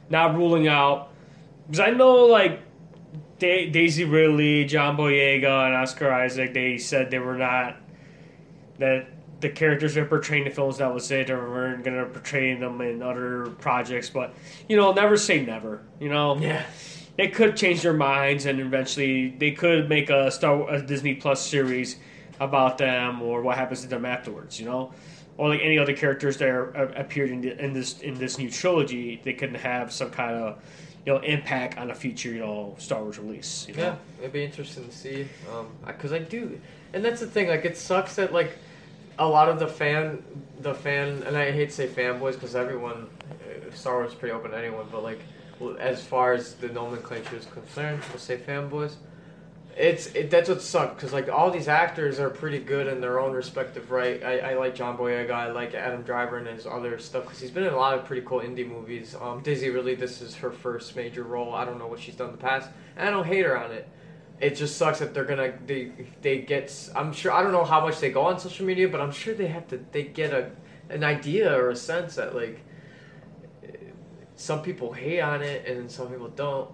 [0.09, 1.09] not ruling out
[1.67, 2.59] because I know like
[3.39, 6.53] da- Daisy Ridley, John Boyega, and Oscar Isaac.
[6.53, 7.77] They said they were not
[8.79, 9.07] that
[9.41, 12.55] the characters they're portraying in the films that was it, or we're going to portray
[12.55, 14.09] them in other projects.
[14.09, 14.33] But
[14.69, 15.81] you know, never say never.
[15.99, 16.63] You know, Yeah.
[17.17, 21.45] they could change their minds and eventually they could make a Star a Disney Plus
[21.45, 21.97] series
[22.39, 24.59] about them or what happens to them afterwards.
[24.59, 24.93] You know,
[25.37, 28.37] or like any other characters that are, uh, appeared in, the, in this in this
[28.37, 30.61] new trilogy, they could have some kind of
[31.05, 33.65] you know impact on a future you know Star Wars release.
[33.67, 33.83] You know?
[33.83, 35.27] Yeah, it'd be interesting to see.
[35.53, 36.59] Um, because I do,
[36.93, 37.47] and that's the thing.
[37.49, 38.57] Like, it sucks that like
[39.17, 40.23] a lot of the fan,
[40.59, 44.33] the fan, and I hate to say fanboys because everyone, uh, Star Wars is pretty
[44.33, 44.87] open to anyone.
[44.91, 45.19] But like,
[45.79, 48.95] as far as the nomenclature is concerned, we'll say fanboys.
[49.77, 53.19] It's it, that's what sucks because like all these actors are pretty good in their
[53.19, 54.23] own respective right.
[54.23, 57.51] I, I like John Boyega, I like Adam Driver and his other stuff because he's
[57.51, 59.17] been in a lot of pretty cool indie movies.
[59.19, 61.53] Um, Daisy Ridley this is her first major role.
[61.53, 63.71] I don't know what she's done in the past, and I don't hate her on
[63.71, 63.89] it.
[64.41, 66.89] It just sucks that they're gonna they they get.
[66.95, 69.33] I'm sure I don't know how much they go on social media, but I'm sure
[69.33, 70.51] they have to they get a
[70.89, 72.59] an idea or a sense that like
[74.35, 76.69] some people hate on it and some people don't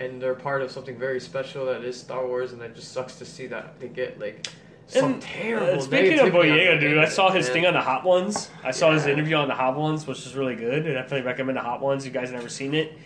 [0.00, 3.16] and they're part of something very special that is Star Wars, and it just sucks
[3.16, 4.46] to see that they get like
[4.86, 5.78] some And, terrible.
[5.78, 7.52] uh, speaking of Boyega, dude, I saw his man.
[7.54, 8.50] thing on the Hot Ones.
[8.64, 10.84] I saw his interview on the Hot Ones, which is really good.
[10.86, 12.04] I definitely recommend the Hot Ones.
[12.04, 12.98] You guys have never seen it.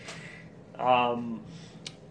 [0.78, 1.42] Um,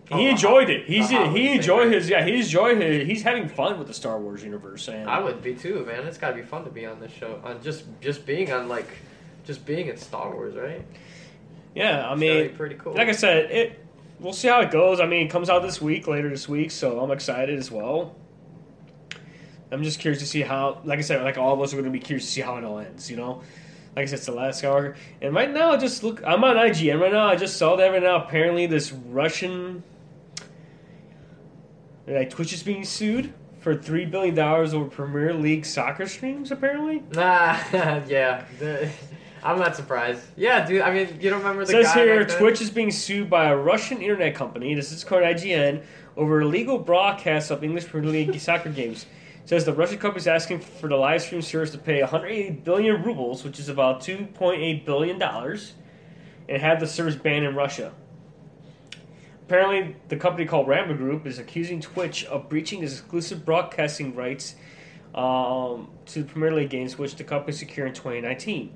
[0.10, 0.86] he enjoyed it.
[0.86, 2.24] He's Hot he enjoyed his yeah.
[2.24, 3.08] He enjoyed his.
[3.08, 6.06] He's having fun with the Star Wars universe, and I would be too, man.
[6.06, 7.42] It's got to be fun to be on this show.
[7.44, 8.88] On just just being on like
[9.46, 10.86] just being in Star Wars, right?
[11.76, 12.10] yeah.
[12.10, 12.94] I mean, pretty cool.
[12.94, 13.84] like I said, it.
[14.20, 15.00] We'll see how it goes.
[15.00, 18.16] I mean, it comes out this week, later this week, so I'm excited as well.
[19.72, 20.82] I'm just curious to see how.
[20.86, 22.56] Like I said, like all of us are going to be curious to see how
[22.58, 23.12] it all ends.
[23.12, 23.44] You know,
[23.96, 26.24] like I said, it's the last hour, and right now, I just look.
[26.26, 27.28] I'm on IGN right now.
[27.28, 28.24] I just saw that right now.
[28.24, 29.84] Apparently, this Russian.
[32.08, 36.52] Like Twitch is being sued for three billion dollars over Premier League soccer streams.
[36.52, 37.60] Apparently, Nah,
[38.08, 38.46] yeah.
[39.44, 40.22] I'm not surprised.
[40.36, 40.82] Yeah, dude.
[40.82, 42.26] I mean, you don't remember the says guy here?
[42.26, 44.74] Twitch is being sued by a Russian internet company.
[44.74, 45.84] This is called IGN
[46.16, 49.06] over illegal broadcasts of English Premier League soccer games.
[49.46, 53.04] says the Russian company is asking for the live stream service to pay 180 billion
[53.04, 55.74] rubles, which is about 2.8 billion dollars,
[56.50, 57.94] and have the service banned in Russia.
[59.48, 64.56] Apparently, the company called Rambler Group is accusing Twitch of breaching its exclusive broadcasting rights
[65.16, 68.76] um, to the Premier League games, which the company secured in 2019.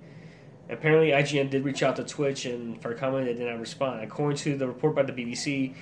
[0.70, 4.02] Apparently, IGN did reach out to Twitch, and for a comment, they did not respond.
[4.02, 5.74] According to the report by the BBC,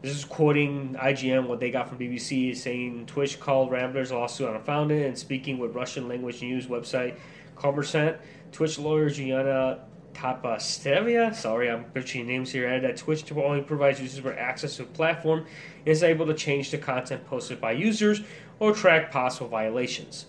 [0.00, 5.06] this is quoting IGN, what they got from BBC, saying Twitch called Ramblers lawsuit unfounded,
[5.06, 7.16] and speaking with Russian language news website
[7.56, 8.18] Kommersant,
[8.52, 9.80] Twitch lawyer Gianna
[10.14, 14.82] Tapastevia, sorry, I'm butchering names here, added that Twitch only provides users with access to
[14.82, 15.46] the platform
[15.78, 18.20] and is able to change the content posted by users
[18.58, 20.26] or track possible violations.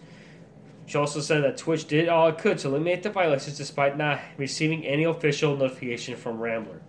[0.85, 4.19] She also said that Twitch did all it could to eliminate the violations despite not
[4.37, 6.81] receiving any official notification from Rambler.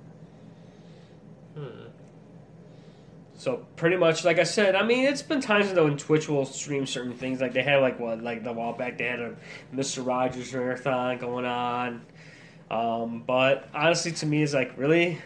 [1.55, 1.88] Hmm.
[3.36, 6.45] So pretty much, like I said, I mean, it's been times though when Twitch will
[6.45, 7.40] stream certain things.
[7.40, 9.36] Like they had like what, like the while back they had a
[9.70, 12.03] Mister Rogers marathon going on.
[12.75, 15.18] Um, but honestly, to me, it's like really.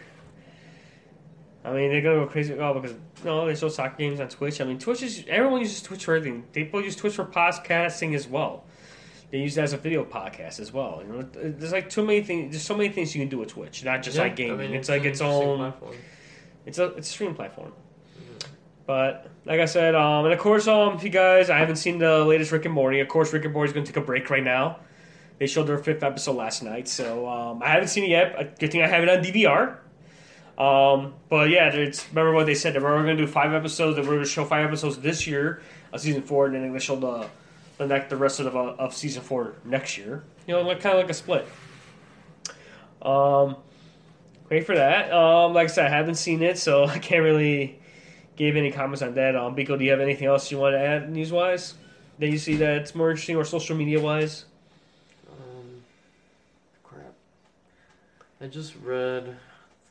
[1.65, 2.95] I mean, they're gonna go crazy oh, because
[3.25, 4.61] no, they show soccer games on Twitch.
[4.61, 6.43] I mean, Twitch is everyone uses Twitch for everything.
[6.53, 8.65] People use Twitch for podcasting as well.
[9.31, 11.03] They use it as a video podcast as well.
[11.05, 12.51] You know, there's like too many things.
[12.51, 14.59] There's so many things you can do with Twitch, not just Yeah, like gaming.
[14.59, 15.57] I mean, it's, like its own.
[15.57, 15.95] platform.
[16.65, 17.73] It's a it's a stream platform.
[18.85, 21.97] But like I said, um, and of course, um, if you guys, I haven't seen
[21.97, 22.99] the latest Rick and Morty.
[22.99, 24.79] Of course, Rick and Morty's going to take a break right now.
[25.39, 28.59] They showed their fifth episode last night, so um, I haven't seen it yet.
[28.59, 29.77] Good thing I have it on DVR.
[30.61, 32.73] Um, but yeah, it's remember what they said.
[32.73, 33.95] They were going to do five episodes.
[33.95, 35.61] They were going to show five episodes this year,
[35.93, 37.27] of season four, and then to show the
[37.77, 40.23] the next the rest of the, of season four next year.
[40.45, 41.47] You know, like kind of like a split.
[43.01, 43.55] Um,
[44.49, 45.11] wait for that.
[45.11, 47.79] Um, like I said, I haven't seen it, so I can't really
[48.35, 49.35] give any comments on that.
[49.35, 51.75] Um, Biko, do you have anything else you want to add news wise?
[52.19, 54.45] That you see that it's more interesting or social media wise?
[55.29, 55.81] Um,
[56.83, 57.13] crap.
[58.41, 59.37] I just read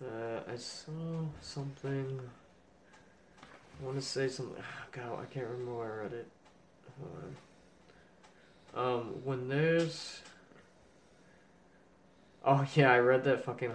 [0.01, 0.93] that I saw
[1.43, 2.21] something.
[3.43, 4.63] I want to say something.
[4.93, 6.29] God, I can't remember where I read it.
[6.99, 7.35] Hold
[8.75, 9.01] on.
[9.01, 10.21] Um, when there's.
[12.45, 13.73] Oh yeah, I read that fucking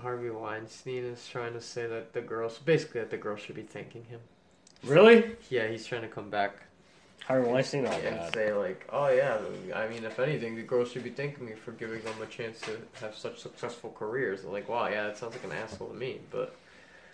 [0.00, 3.62] Harvey Weinstein is trying to say that the girls, basically that the girls should be
[3.62, 4.20] thanking him.
[4.82, 5.36] Really?
[5.50, 6.65] Yeah, he's trying to come back
[7.26, 7.86] Harvey Weinstein.
[7.86, 8.34] Oh and god.
[8.34, 9.38] say like, oh yeah,
[9.74, 12.60] I mean, if anything, the girls should be thanking me for giving them a chance
[12.62, 14.44] to have such successful careers.
[14.44, 16.54] Like, wow, yeah, that sounds like an asshole to me, but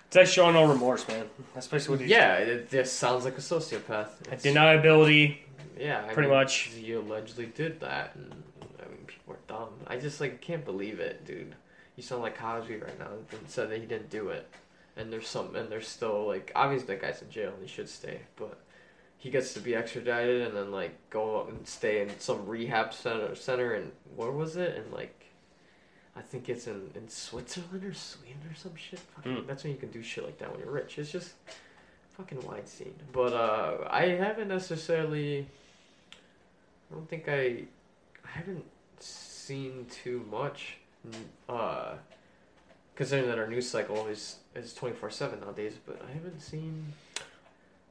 [0.09, 1.27] It's like showing no remorse, man.
[1.55, 4.09] That's basically what yeah, it just sounds like a sociopath.
[4.27, 5.39] It's- Deniability.
[5.79, 6.55] yeah, I pretty mean, much.
[6.59, 8.43] He allegedly did that, and
[8.81, 9.71] I mean, people are dumb.
[9.87, 11.55] I just like can't believe it, dude.
[11.97, 14.47] You sound like Cosby right now, and said that he didn't do it,
[14.99, 17.89] and there's some, and there's still like obviously that guy's in jail and he should
[17.89, 18.59] stay, but
[19.23, 22.93] he gets to be extradited and then like go up and stay in some rehab
[22.93, 25.27] center center and where was it and like
[26.17, 28.99] I think it's in, in Switzerland or Sweden or some shit.
[28.99, 29.47] Fucking, Mm.
[29.47, 30.99] That's when you can do shit like that when you're rich.
[30.99, 31.35] It's just
[32.19, 32.95] fucking Weinstein.
[33.13, 35.47] But uh, I haven't necessarily.
[36.91, 37.65] I don't think I.
[38.27, 38.65] I haven't
[38.99, 40.79] seen too much.
[41.49, 41.95] Uh,
[42.95, 46.93] considering that our news cycle is is twenty four seven nowadays, but I haven't seen.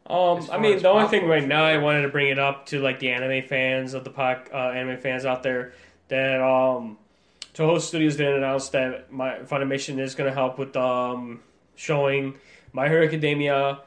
[0.07, 2.81] Um, I mean, the only thing right now I wanted to bring it up to
[2.81, 5.73] like the anime fans of the pod, uh, anime fans out there
[6.09, 6.97] that um,
[7.53, 11.41] Toho Studios did announce that my Funimation is going to help with um
[11.75, 12.35] showing
[12.73, 13.81] My Hero Academia,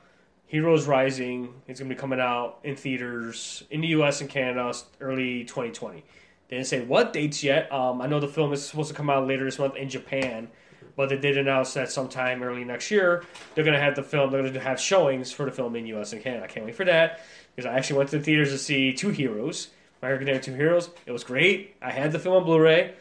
[0.46, 1.54] Heroes Rising.
[1.66, 4.20] It's going to be coming out in theaters in the U.S.
[4.20, 6.04] and Canada early 2020.
[6.48, 7.72] They didn't say what dates yet.
[7.72, 10.48] Um, I know the film is supposed to come out later this month in Japan,
[10.96, 13.24] but they did announce that sometime early next year
[13.54, 14.30] they're going to have the film.
[14.30, 16.12] They're going to have showings for the film in U.S.
[16.12, 16.44] and Canada.
[16.44, 17.20] I can't wait for that
[17.54, 19.68] because I actually went to the theaters to see Two Heroes.
[20.02, 20.90] My Hero Academia Two Heroes.
[21.06, 21.76] It was great.
[21.80, 22.94] I had the film on Blu-ray,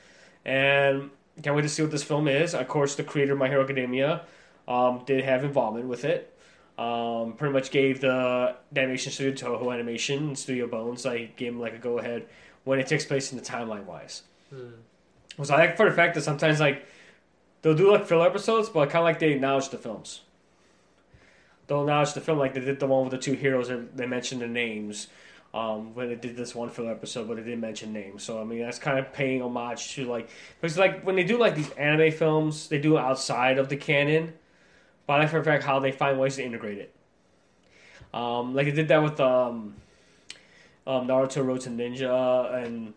[0.46, 1.10] and
[1.42, 2.54] can't wait to see what this film is.
[2.54, 4.22] Of course, the creator of My Hero Academia
[4.68, 6.30] um, did have involvement with it.
[6.78, 11.60] Um, pretty much gave the animation studio Toho Animation and Studio Bones I gave him
[11.60, 12.26] like a go ahead
[12.64, 14.24] when it takes place in the timeline wise.
[14.50, 14.70] Hmm.
[15.38, 16.86] Was I like for the fact that sometimes like
[17.64, 20.22] they'll do like filler episodes, but kind of like they acknowledge the films.
[21.66, 24.06] They'll acknowledge the film like they did the one with the two heroes and they
[24.06, 25.08] mentioned the names.
[25.56, 28.24] Um, when they did this one filler episode, but they didn't mention names.
[28.24, 31.38] So I mean, that's kind of paying homage to like because like when they do
[31.38, 34.34] like these anime films, they do outside of the canon.
[35.06, 36.96] But I like for fact how they find ways to integrate it.
[38.16, 39.76] Um, like they did that with um,
[40.88, 42.96] um, Naruto Road to Ninja, and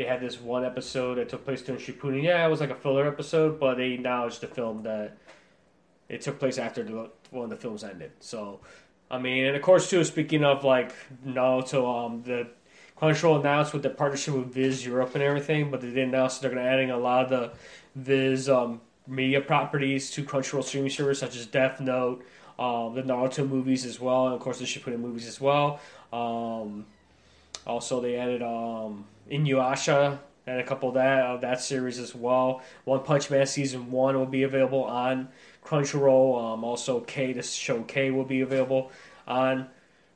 [0.00, 2.22] they had this one episode that took place during Shippuden.
[2.22, 5.18] Yeah, it was like a filler episode, but they acknowledged the film that
[6.08, 8.10] it took place after the one of the films ended.
[8.18, 8.60] So,
[9.10, 10.02] I mean, and of course too.
[10.04, 10.94] Speaking of like
[11.26, 12.48] Naruto, um, the
[12.98, 16.50] Crunchyroll announced with the partnership with Viz Europe and everything, but they didn't announce they're
[16.50, 17.52] going to adding a lot of the
[17.94, 22.24] Viz um, media properties to Crunchyroll streaming service such as Death Note,
[22.58, 25.78] um, the Naruto movies as well, and of course the Shippuden movies as well.
[26.10, 26.86] Um,
[27.66, 32.62] also, they added um, Inuyasha and a couple of that of that series as well.
[32.84, 35.28] One Punch Man season one will be available on
[35.64, 36.54] Crunchyroll.
[36.54, 38.90] Um, also, K the show K will be available
[39.28, 39.68] on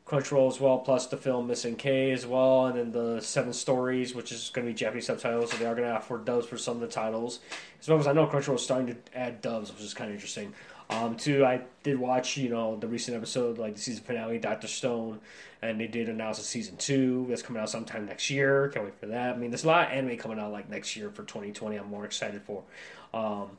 [0.06, 0.78] Crunchyroll as well.
[0.78, 4.66] Plus the film Missing K as well, and then the Seven Stories, which is going
[4.66, 5.50] to be Japanese subtitles.
[5.50, 7.40] So they are going to offer dubs for some of the titles,
[7.80, 10.14] as well as I know Crunchyroll is starting to add dubs, which is kind of
[10.14, 10.52] interesting.
[10.90, 14.68] Um, too, I did watch you know the recent episode, like the season finale, Doctor
[14.68, 15.20] Stone,
[15.62, 18.68] and they did announce a season two that's coming out sometime next year.
[18.68, 19.34] Can't wait for that.
[19.34, 21.76] I mean, there's a lot of anime coming out like next year for 2020.
[21.76, 22.62] I'm more excited for.
[23.12, 23.50] Um,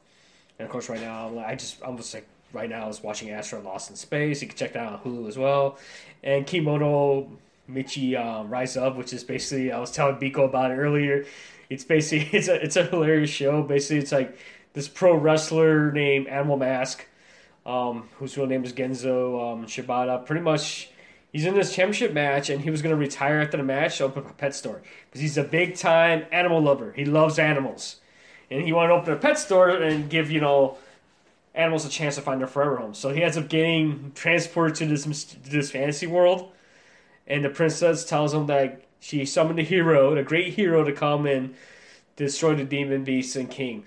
[0.59, 3.32] and of course, right now, I just I'm just like right now I was watching
[3.32, 4.41] Astra Lost in Space.
[4.41, 5.78] You can check that out on Hulu as well.
[6.23, 7.30] And Kemono
[7.69, 11.26] Michi um, Rise Up, which is basically I was telling Biko about it earlier.
[11.69, 13.63] It's basically it's a it's a hilarious show.
[13.63, 14.38] Basically, it's like
[14.73, 17.05] this pro wrestler named Animal Mask,
[17.66, 20.26] um, whose real name is Genzo um, Shibata.
[20.26, 20.89] Pretty much,
[21.32, 24.05] he's in this championship match, and he was going to retire after the match to
[24.05, 26.93] open a pet store because he's a big time animal lover.
[26.95, 27.97] He loves animals,
[28.51, 30.78] and he wanted to open a pet store and give you know
[31.55, 32.93] animals a chance to find their forever home.
[32.93, 36.51] So he ends up getting transported to this to this fantasy world,
[37.26, 41.26] and the princess tells him that she summoned a hero, a great hero, to come
[41.26, 41.55] and
[42.16, 43.86] destroy the demon beast and king.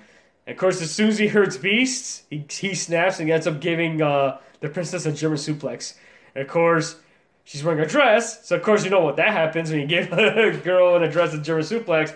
[0.49, 3.61] And of course, as soon as he hurts beasts, he, he snaps and ends up
[3.61, 5.93] giving uh, the princess a German suplex.
[6.35, 6.97] And of course,
[7.45, 10.11] she's wearing a dress, so of course you know what that happens when you give
[10.13, 12.15] a girl in a dress a German suplex.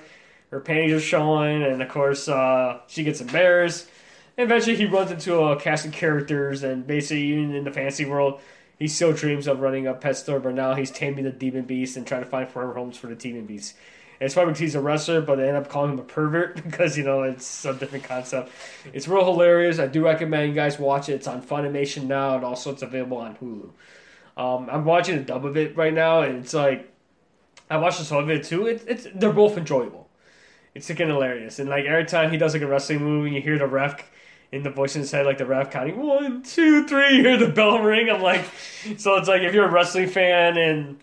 [0.50, 3.86] Her panties are showing, and of course uh, she gets embarrassed.
[4.38, 8.06] And eventually, he runs into a cast of characters, and basically, even in the fantasy
[8.06, 8.40] world,
[8.78, 11.98] he still dreams of running a pet store, but now he's taming the demon beast
[11.98, 13.74] and trying to find forever homes for the demon beast.
[14.22, 16.96] It's probably because he's a wrestler, but they end up calling him a pervert because
[16.96, 18.50] you know it's a different concept.
[18.92, 19.78] It's real hilarious.
[19.78, 21.14] I do recommend you guys watch it.
[21.14, 23.70] It's on Funimation now, and also it's available on Hulu.
[24.36, 26.90] Um, I'm watching a dub of it right now, and it's like
[27.68, 28.66] I watched the sub of it too.
[28.66, 30.08] It, it's they're both enjoyable.
[30.74, 33.42] It's freaking hilarious, and like every time he does like a wrestling move, and you
[33.42, 34.10] hear the ref
[34.52, 37.38] in the voice in his head, like the ref counting one, two, three, you hear
[37.38, 38.08] the bell ring.
[38.10, 38.44] I'm like,
[38.98, 40.98] so it's like if you're a wrestling fan and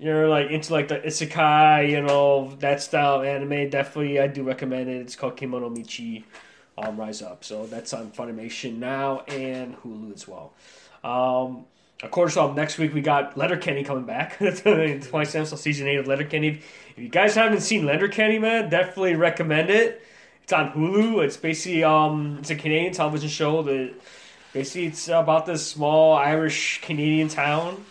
[0.00, 4.88] you're like into like the isekai, you know, that style anime, definitely I do recommend
[4.88, 4.96] it.
[5.02, 6.24] It's called Kemono Michi
[6.78, 7.44] um, Rise Up.
[7.44, 10.54] So that's on Funimation now and Hulu as well.
[11.04, 11.66] Um,
[12.02, 14.38] of course, um, next week we got Letterkenny coming back.
[14.38, 16.62] 27th so season 8 of Letterkenny.
[16.96, 20.02] If you guys haven't seen Letterkenny, man, definitely recommend it.
[20.42, 21.22] It's on Hulu.
[21.22, 23.92] It's basically um, it's a Canadian television show that
[24.54, 27.84] basically it's about this small Irish Canadian town.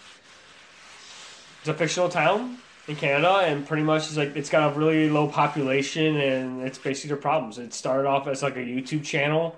[1.60, 2.58] It's a fictional town
[2.88, 6.78] in Canada, and pretty much it's like it's got a really low population, and it's
[6.78, 7.58] basically their problems.
[7.58, 9.58] It started off as like a YouTube channel.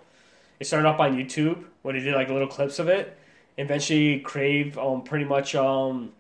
[0.60, 3.18] It started off on YouTube when they did like little clips of it.
[3.58, 6.12] Eventually, Crave um pretty much um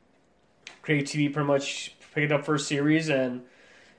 [0.82, 3.42] Crave TV pretty much picked it up for a series, and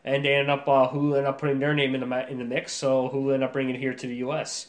[0.04, 2.44] and they ended up uh, Hulu ended up putting their name in the in the
[2.44, 4.68] mix, so Hulu ended up bringing it here to the U.S.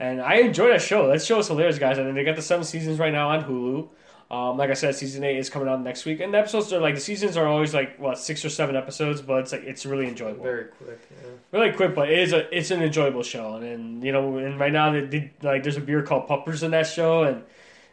[0.00, 1.06] And I enjoy that show.
[1.08, 1.98] That show is hilarious, guys.
[1.98, 3.88] And they got the seven seasons right now on Hulu.
[4.30, 6.80] Um, like I said, season eight is coming out next week, and the episodes are
[6.80, 9.84] like the seasons are always like what six or seven episodes, but it's like it's
[9.86, 11.00] really enjoyable, Very quick.
[11.10, 11.28] Yeah.
[11.52, 14.58] really quick, but it is a it's an enjoyable show, and, and you know, and
[14.58, 17.44] right now they did like there's a beer called Puppers in that show, and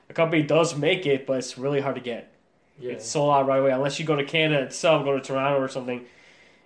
[0.08, 2.32] the company does make it, but it's really hard to get.
[2.80, 2.94] Yeah.
[2.94, 5.68] It's sold out right away unless you go to Canada itself, go to Toronto or
[5.68, 6.06] something.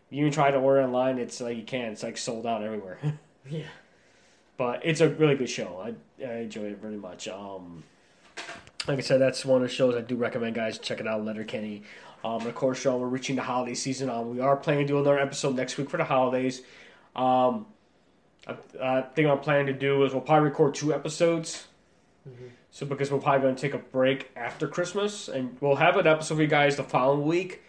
[0.09, 1.17] You can try to order online.
[1.17, 1.91] It's like you can.
[1.91, 2.99] It's like sold out everywhere.
[3.49, 3.65] yeah.
[4.57, 5.81] but it's a really good show.
[5.83, 7.27] I, I enjoy it very much.
[7.27, 7.83] Um,
[8.87, 10.77] like I said, that's one of the shows I do recommend, guys.
[10.77, 11.83] Check it out, Letterkenny.
[12.23, 14.09] Um, of course, Sean, we're reaching the holiday season.
[14.09, 16.61] Um, we are planning to do another episode next week for the holidays.
[17.15, 17.67] Um,
[18.47, 21.67] I, I think I'm planning to do is we'll probably record two episodes.
[22.71, 26.07] So because we're probably going to take a break after Christmas, and we'll have an
[26.07, 27.61] episode for you guys the following week.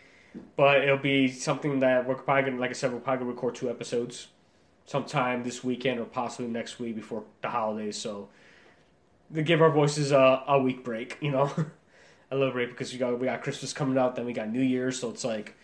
[0.56, 3.30] But it'll be something that we're probably going to, like I said, we're probably going
[3.30, 4.28] to record two episodes
[4.84, 7.96] sometime this weekend or possibly next week before the holidays.
[7.96, 8.28] So
[9.34, 11.50] to give our voices a, a week break, you know,
[12.30, 14.62] a little break because we got we got Christmas coming up, then we got New
[14.62, 15.56] Year's, so it's like,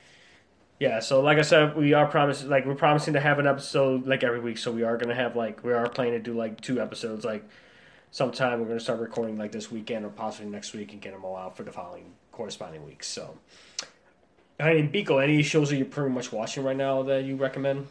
[0.80, 1.00] yeah.
[1.00, 4.24] So like I said, we are promising like we're promising to have an episode like
[4.24, 4.58] every week.
[4.58, 7.48] So we are gonna have like we are planning to do like two episodes like
[8.10, 11.24] sometime we're gonna start recording like this weekend or possibly next week and get them
[11.24, 13.06] all out for the following corresponding weeks.
[13.06, 13.38] So.
[14.58, 17.88] And Biko, any shows that you're pretty much watching right now that you recommend?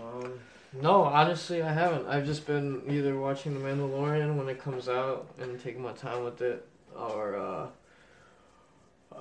[0.00, 0.32] Um,
[0.72, 2.06] no, honestly, I haven't.
[2.06, 6.24] I've just been either watching The Mandalorian when it comes out and taking my time
[6.24, 6.66] with it,
[6.96, 7.66] or uh,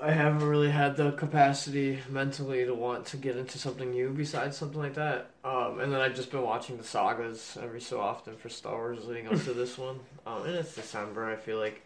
[0.01, 4.57] I haven't really had the capacity mentally to want to get into something new besides
[4.57, 5.31] something like that.
[5.43, 9.05] Um, and then I've just been watching the sagas every so often for Star Wars
[9.05, 9.99] leading up to this one.
[10.25, 11.25] Um, and it's December.
[11.29, 11.81] I feel like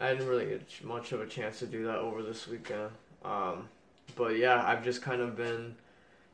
[0.00, 2.90] I didn't really get much of a chance to do that over this weekend.
[3.24, 3.68] Um,
[4.14, 5.74] but yeah, I've just kind of been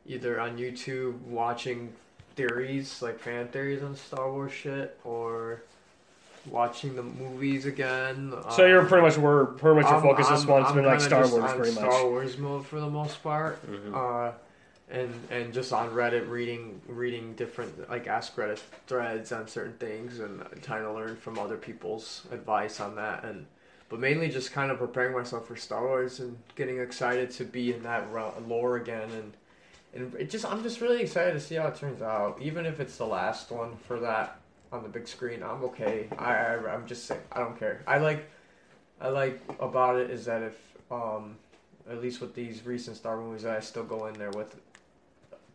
[0.07, 1.94] either on YouTube watching
[2.35, 5.62] theories, like fan theories on Star Wars shit, or
[6.51, 8.35] watching the movies again.
[8.51, 10.76] So you're Um, pretty much where pretty much your I'm- focus this I'm- month's I'm
[10.76, 11.85] been like Star just Wars, on pretty much.
[11.85, 13.59] Star Wars mode for the most part.
[13.70, 13.95] Mhm.
[13.95, 14.33] Uh,
[14.91, 20.18] and and just on Reddit reading reading different like ask Reddit threads on certain things
[20.18, 23.47] and trying to learn from other people's advice on that and
[23.89, 27.72] but mainly just kind of preparing myself for Star Wars and getting excited to be
[27.72, 28.12] in that
[28.47, 29.33] lore again and
[29.95, 32.38] and it just I'm just really excited to see how it turns out.
[32.40, 34.40] Even if it's the last one for that
[34.72, 36.09] on the big screen I'm okay.
[36.18, 37.82] I, I I'm just saying I don't care.
[37.86, 38.30] I like
[39.01, 40.57] I like about it is that if
[40.90, 41.36] um
[41.90, 44.57] at least with these recent Star Wars movies I still go in there with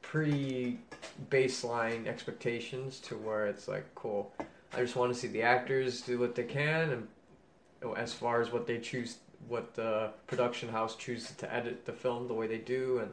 [0.07, 0.79] pretty
[1.29, 4.31] baseline expectations to where it's like cool.
[4.73, 8.51] I just want to see the actors do what they can, and as far as
[8.51, 9.17] what they choose,
[9.47, 13.11] what the production house chooses to edit the film the way they do, and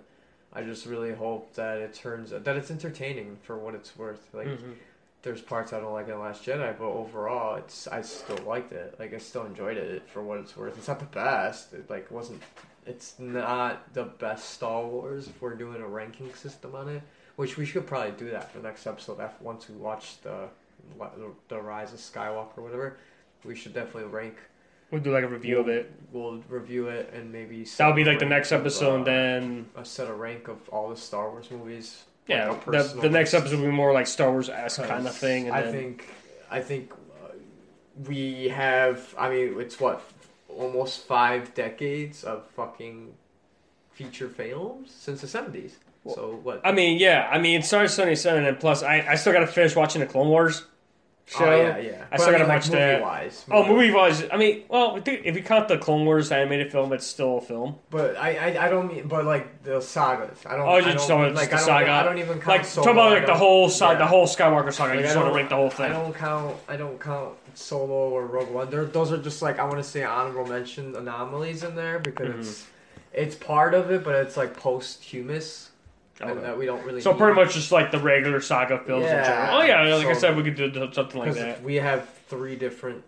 [0.54, 4.28] I just really hope that it turns that it's entertaining for what it's worth.
[4.32, 4.74] Like Mhm.
[5.22, 8.72] there's parts I don't like in The Last Jedi, but overall, it's I still liked
[8.72, 8.94] it.
[8.98, 10.76] Like I still enjoyed it for what it's worth.
[10.78, 11.72] It's not the best.
[11.72, 12.42] It like wasn't.
[12.86, 17.02] It's not the best Star Wars if we're doing a ranking system on it,
[17.36, 19.20] which we should probably do that for the next episode.
[19.20, 20.48] After once we watch the
[21.48, 22.96] the Rise of Skywalker or whatever,
[23.44, 24.36] we should definitely rank.
[24.94, 25.90] We'll do like a review of it.
[26.12, 27.64] We'll review it and maybe.
[27.64, 29.00] That'll be like the next of, episode.
[29.00, 32.04] uh, then a set a rank of all the Star Wars movies.
[32.28, 35.16] yeah, like the, the next episode will be more like Star Wars esque kind of
[35.16, 35.48] thing.
[35.48, 36.08] And I then, think,
[36.48, 37.32] I think uh,
[38.06, 39.12] we have.
[39.18, 40.00] I mean, it's what
[40.48, 43.12] almost five decades of fucking
[43.94, 45.74] feature films since the seventies.
[46.06, 46.60] So what?
[46.62, 49.40] I mean, yeah, I mean, it started seventy seven, and plus, I, I still got
[49.40, 50.66] to finish watching the Clone Wars.
[51.26, 51.44] Show.
[51.44, 52.04] Oh yeah, yeah.
[52.10, 52.92] I But still gotta mean, like, watch that.
[53.00, 56.92] Movie-wise, Oh, movie wise, I mean, well, if you count the Clone Wars animated film,
[56.92, 57.76] it's still a film.
[57.90, 60.44] But I, I, I don't mean, but like the sagas.
[60.46, 60.68] I don't.
[60.68, 61.90] Oh, you I just don't, don't- like I the don't, saga.
[61.90, 62.46] I don't even count.
[62.46, 63.98] Like Solo, talk about like the whole side, yeah.
[63.98, 64.90] the whole Skywalker saga.
[64.94, 65.86] Like, you I just want to rank the whole thing.
[65.90, 66.56] I don't count.
[66.68, 68.70] I don't count Solo or Rogue One.
[68.70, 72.28] They're, those are just like I want to say honorable mention anomalies in there because
[72.28, 72.38] Mhm.
[72.40, 72.66] it's
[73.12, 75.70] it's part of it, but it's like posthumous
[76.20, 76.40] Okay.
[76.40, 77.00] that we don't really.
[77.00, 77.18] So need.
[77.18, 79.58] pretty much just like the regular saga films in general.
[79.58, 81.62] Oh yeah, like I said, we could do something like that.
[81.62, 83.02] we have three different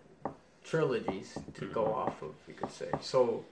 [0.65, 2.89] trilogies to go off of, you could say.
[3.01, 3.45] So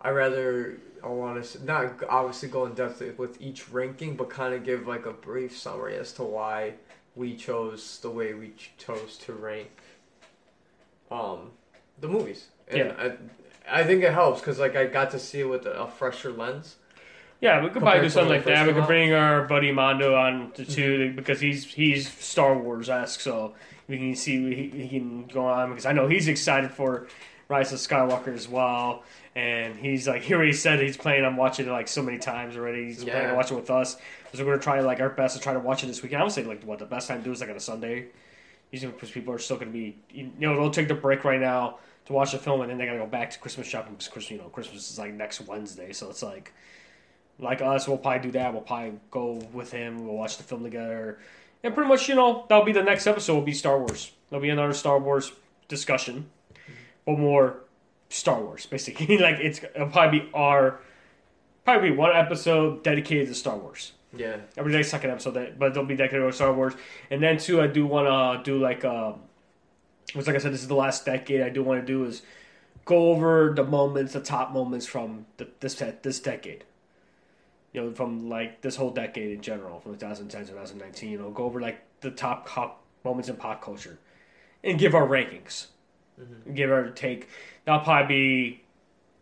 [0.00, 4.54] I rather I want to not obviously go in depth with each ranking, but kind
[4.54, 6.74] of give like a brief summary as to why
[7.14, 9.70] we chose the way we ch- chose to rank
[11.10, 11.50] um
[12.00, 12.46] the movies.
[12.68, 13.10] And Yeah.
[13.68, 16.32] I, I think it helps because like I got to see it with a fresher
[16.32, 16.76] lens.
[17.42, 18.66] Yeah, we could probably do something like that.
[18.68, 23.20] We could bring our buddy Mondo on to too because he's he's Star Wars esque,
[23.20, 23.54] so
[23.88, 27.08] we can see he, he can go on because I know he's excited for
[27.48, 29.02] Rise of Skywalker as well,
[29.34, 32.56] and he's like he already said he's planning on watching it like so many times
[32.56, 32.84] already.
[32.86, 33.30] He's planning Yeah.
[33.30, 33.96] on watching it with us,
[34.32, 36.20] so we're gonna try like our best to try to watch it this weekend.
[36.22, 38.06] I would say like what the best time to do is like on a Sunday,
[38.70, 41.78] usually because people are still gonna be you know they'll take the break right now
[42.06, 44.30] to watch the film and then they gotta go back to Christmas shopping because Christmas
[44.30, 46.52] you know Christmas is like next Wednesday, so it's like
[47.42, 48.52] like us, we'll probably do that.
[48.52, 50.06] We'll probably go with him.
[50.06, 51.18] We'll watch the film together,
[51.62, 53.34] and pretty much, you know, that'll be the next episode.
[53.34, 54.12] Will be Star Wars.
[54.30, 55.32] There'll be another Star Wars
[55.68, 56.30] discussion,
[57.04, 57.56] but more
[58.08, 59.18] Star Wars, basically.
[59.18, 60.80] like it's it'll probably be our
[61.64, 63.92] probably be one episode dedicated to Star Wars.
[64.14, 64.36] Yeah.
[64.56, 66.74] Every day, second episode, that, but they'll be dedicated to Star Wars.
[67.10, 69.20] And then too, I do want to do like um,
[70.12, 71.40] which like I said, this is the last decade.
[71.40, 72.22] I do want to do is
[72.84, 76.64] go over the moments, the top moments from the, this this decade.
[77.72, 81.10] You know, from like this whole decade in general, from 2010 to 2019.
[81.10, 83.98] You know, go over like the top cop moments in pop culture,
[84.62, 85.66] and give our rankings.
[86.54, 87.28] Give our take.
[87.64, 88.62] That'll probably be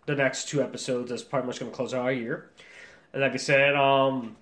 [0.06, 1.10] the next two episodes.
[1.10, 2.50] That's pretty much going to close out our year.
[3.12, 4.36] And like I said, um,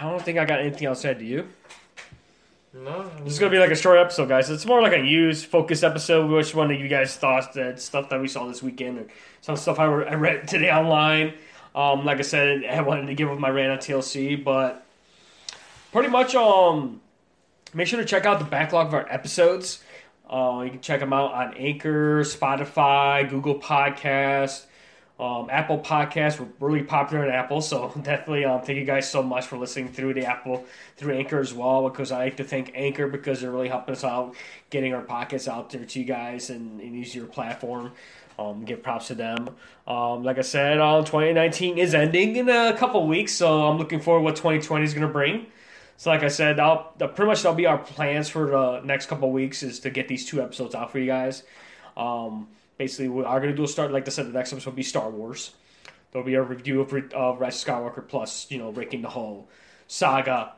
[0.00, 1.48] I don't think I got anything else to add to you.
[2.74, 3.10] No.
[3.22, 4.48] This is gonna be like a short episode, guys.
[4.48, 6.30] It's more like a news focused episode.
[6.30, 9.06] Which one of you guys thought that stuff that we saw this weekend, or
[9.42, 11.34] some stuff I, re- I read today online?
[11.74, 14.84] Um, like I said, I wanted to give up my rant on TLC, but
[15.92, 17.00] pretty much, um,
[17.72, 19.82] make sure to check out the backlog of our episodes.
[20.28, 24.64] Uh, you can check them out on Anchor, Spotify, Google Podcast,
[25.20, 26.40] um, Apple Podcasts.
[26.40, 29.88] We're really popular in Apple, so definitely um, thank you guys so much for listening
[29.88, 30.64] through the Apple
[30.96, 31.88] through Anchor as well.
[31.88, 34.34] Because I like to thank Anchor because they're really helping us out,
[34.70, 37.92] getting our podcasts out there to you guys and, use your platform.
[38.38, 39.50] Um, give props to them.
[39.86, 44.00] Um, like I said, uh, 2019 is ending in a couple weeks, so I'm looking
[44.00, 45.46] forward what 2020 is going to bring.
[45.96, 49.30] So, like I said, I'll, pretty much that'll be our plans for the next couple
[49.30, 51.42] weeks is to get these two episodes out for you guys.
[51.96, 52.48] Um,
[52.78, 53.92] basically, we are going to do a start.
[53.92, 55.52] Like I said, the next episode will be Star Wars.
[56.10, 59.48] There'll be a review of uh, Rise of Skywalker plus, you know, ranking the whole
[59.86, 60.54] saga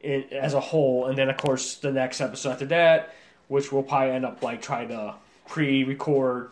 [0.00, 3.14] in, as a whole, and then of course the next episode after that,
[3.48, 5.14] which we'll probably end up like trying to
[5.46, 6.50] pre-record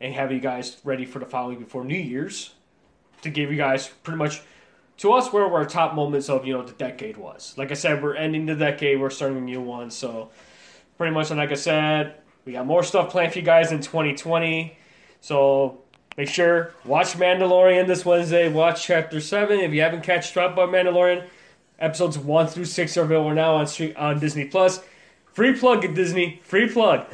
[0.00, 2.54] and have you guys ready for the following before New Year's
[3.22, 4.42] to give you guys pretty much
[4.98, 7.54] to us where our top moments of you know the decade was.
[7.56, 10.30] Like I said, we're ending the decade, we're starting a new one, so
[10.96, 14.76] pretty much like I said, we got more stuff planned for you guys in 2020.
[15.20, 15.82] So
[16.16, 18.48] make sure watch Mandalorian this Wednesday.
[18.48, 21.26] Watch Chapter Seven if you haven't catched up on Mandalorian.
[21.78, 23.66] Episodes one through six are available now on
[23.96, 24.80] on Disney Plus.
[25.34, 26.40] Free plug at Disney.
[26.42, 27.04] Free plug.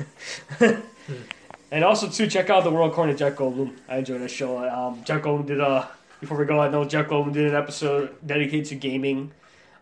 [1.73, 3.75] and also to check out the World According Jeff Goldblum.
[3.89, 4.59] I enjoyed that show.
[4.69, 5.89] Um, Jeff Goldblum did a.
[6.21, 9.33] Before we go, I know Jeff Goldblum did an episode dedicated to gaming.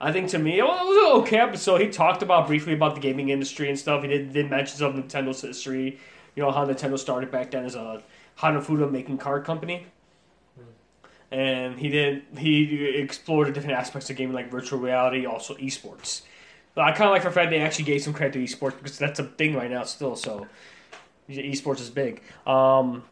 [0.00, 1.80] I think to me, it was an okay episode.
[1.80, 4.02] He talked about briefly about the gaming industry and stuff.
[4.02, 5.98] He did, did mentions of Nintendo's history.
[6.36, 8.02] You know how Nintendo started back then as a
[8.38, 9.84] Hanafuda making card company.
[11.32, 16.22] And he did he explored different aspects of gaming like virtual reality, also esports.
[16.76, 18.96] But I kind of like the fact they actually gave some credit to esports because
[18.96, 20.14] that's a thing right now still.
[20.14, 20.46] So
[21.38, 22.22] esports is big.
[22.46, 23.04] Um,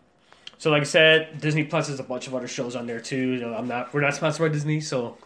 [0.59, 3.17] so like I said, Disney Plus has a bunch of other shows on there too.
[3.17, 5.17] You know, I'm not we're not sponsored by Disney, so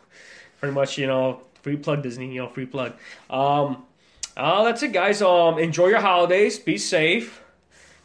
[0.60, 2.94] pretty much you know free plug Disney, you know free plug.
[3.31, 3.85] Um,
[4.36, 5.23] uh, that's it, guys.
[5.23, 6.59] Um, enjoy your holidays.
[6.59, 7.43] Be safe.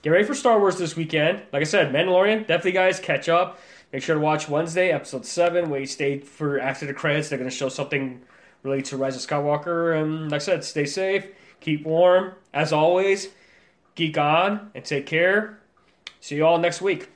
[0.01, 1.41] Get ready for Star Wars this weekend.
[1.51, 2.47] Like I said, Mandalorian.
[2.47, 3.59] Definitely, guys, catch up.
[3.91, 5.69] Make sure to watch Wednesday, episode seven.
[5.69, 7.29] Where you stay for after the credits.
[7.29, 8.21] They're going to show something
[8.63, 10.01] related to Rise of Skywalker.
[10.01, 11.27] And like I said, stay safe.
[11.61, 12.33] Keep warm.
[12.53, 13.29] As always,
[13.97, 15.57] geek on and take care.
[16.21, 17.09] See you all next week.